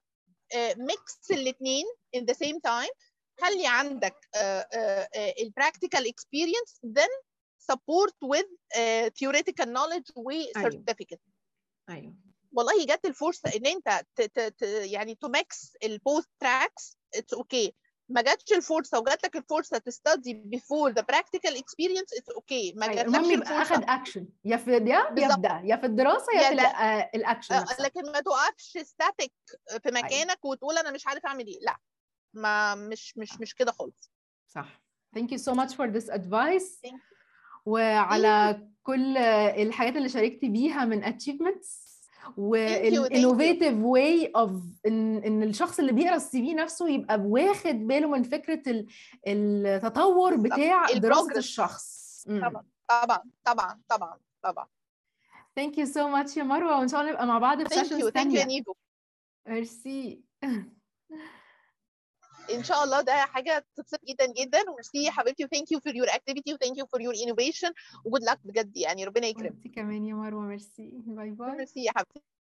mix 0.76 1.30
الاثنين 1.30 1.84
in 2.16 2.20
the 2.20 2.34
same 2.34 2.60
time. 2.66 2.92
خلي 3.40 3.66
عندك 3.66 4.16
ال 5.40 5.47
practical 5.47 6.08
experience 6.08 6.80
then 6.86 7.28
support 7.72 8.14
with 8.24 8.48
uh, 8.76 9.10
theoretical 9.10 9.66
knowledge 9.66 10.12
و 10.16 10.30
certificate. 10.42 11.20
أيوه. 11.90 12.14
والله 12.52 12.84
جت 12.84 13.04
الفرصة 13.04 13.50
إن 13.56 13.66
أنت 13.66 14.04
ت 14.16 14.22
ت 14.22 14.40
ت 14.40 14.62
يعني 14.62 15.14
to 15.14 15.28
mix 15.28 15.76
ال 15.82 15.91
both 15.91 16.24
tracks 16.40 16.96
it's 17.14 17.34
okay 17.34 17.74
ما 18.08 18.22
جاتش 18.22 18.52
الفرصة 18.52 18.98
وجات 18.98 19.24
لك 19.24 19.36
الفرصة 19.36 19.78
تستدي 19.78 20.34
before 20.34 20.90
the 20.90 21.02
practical 21.02 21.56
experience 21.56 22.12
it's 22.14 22.30
okay 22.30 22.72
ما 22.76 22.86
أيوة. 22.86 22.94
جاتلكش 22.96 23.16
المهم 23.16 23.32
يبقى 23.32 23.62
أخد 23.62 23.72
الفرصه 23.76 23.94
اكشن 23.94 24.28
يا 24.44 24.56
في 24.56 24.70
يا. 24.70 25.34
ده 25.36 25.60
يا 25.64 25.76
في 25.76 25.86
الدراسة 25.86 26.32
يا 26.32 26.50
في 26.50 26.60
آه، 26.60 27.10
الاكشن 27.14 27.54
آه، 27.54 27.60
نفسه 27.60 27.84
لكن 27.84 28.12
ما 28.12 28.20
توقفش 28.20 28.78
static 28.82 29.32
في 29.82 29.90
مكانك 29.90 30.44
وتقول 30.44 30.78
أنا 30.78 30.90
مش 30.90 31.06
عارف 31.06 31.26
أعمل 31.26 31.46
إيه. 31.46 31.60
لا. 31.60 31.76
ما 32.34 32.74
مش 32.74 33.18
مش 33.18 33.40
مش 33.40 33.54
كده 33.54 33.72
خالص. 33.72 34.12
صح. 34.48 34.80
Thank 35.16 35.30
you 35.30 35.38
so 35.38 35.54
much 35.54 35.72
for 35.74 35.86
this 35.90 36.08
advice. 36.10 36.80
Thank 36.86 37.00
وعلى 37.66 38.68
كل 38.82 39.16
الحاجات 39.16 39.96
اللي 39.96 40.08
شاركتي 40.08 40.48
بيها 40.48 40.84
من 40.84 41.04
you. 41.04 41.97
وال 42.36 42.59
innovative 42.59 43.74
way 43.82 44.32
of 44.36 44.50
ان 44.86 45.16
إن 45.16 45.42
الشخص 45.42 45.78
اللي 45.78 45.92
بيقرأ 45.92 46.16
ال 46.16 46.40
CV 46.42 46.54
نفسه 46.54 46.88
يبقى 46.88 47.16
واخد 47.20 47.74
باله 47.86 48.08
من 48.08 48.22
فكرة 48.22 48.62
ال- 48.70 48.86
التطور. 49.26 50.36
بتاع 50.36 50.86
دراسة. 50.86 51.36
الشخص. 51.38 51.98
طبعا 52.28 52.64
طبعا 52.88 53.22
طبعا 53.44 53.80
طبعا 53.88 54.18
طبعا 54.42 54.66
thank 55.60 55.72
you 55.72 55.86
so 55.86 56.00
much 56.16 56.36
يا 56.36 56.42
مروة 56.42 56.78
وإن 56.78 56.88
شاء 56.88 57.00
الله 57.00 57.12
نبقى 57.12 57.26
مع 57.26 57.38
بعض 57.38 57.62
في 57.62 57.68
thank 57.68 57.84
sessions 57.84 58.00
you 58.00 58.10
thank 58.10 58.34
you 58.34 58.40
ثانية 58.40 58.62
ميرسي 59.48 60.20
إن 62.50 62.64
شاء 62.64 62.84
الله 62.84 63.00
ده 63.00 63.12
حاجة 63.12 63.64
تبسط 63.76 64.04
جدا 64.04 64.26
جدا. 64.26 64.70
وميرسي 64.70 65.04
يا 65.04 65.10
حبيبتي 65.10 65.44
و 65.44 65.49
thank 65.49 65.72
you 65.72 65.80
for 65.80 65.94
your 65.96 66.06
activity 66.10 66.54
و 66.54 66.58
thank 66.58 66.78
you 66.78 66.86
for 66.86 67.00
your 67.00 67.14
innovation 67.26 67.70
وجود 68.04 68.22
لك 68.22 68.38
بجد 68.44 68.76
يعني. 68.76 69.04
ربنا 69.04 69.26
يكرمك. 69.26 69.68
كمان 69.74 70.04
يا 70.04 70.14
مروة 70.14 70.42
ميرسي. 70.42 70.90
bye 71.06 71.30
bye. 71.30 71.50
ميرسي 71.50 71.84
يا 71.84 71.92
حبيبتي. 71.96 72.37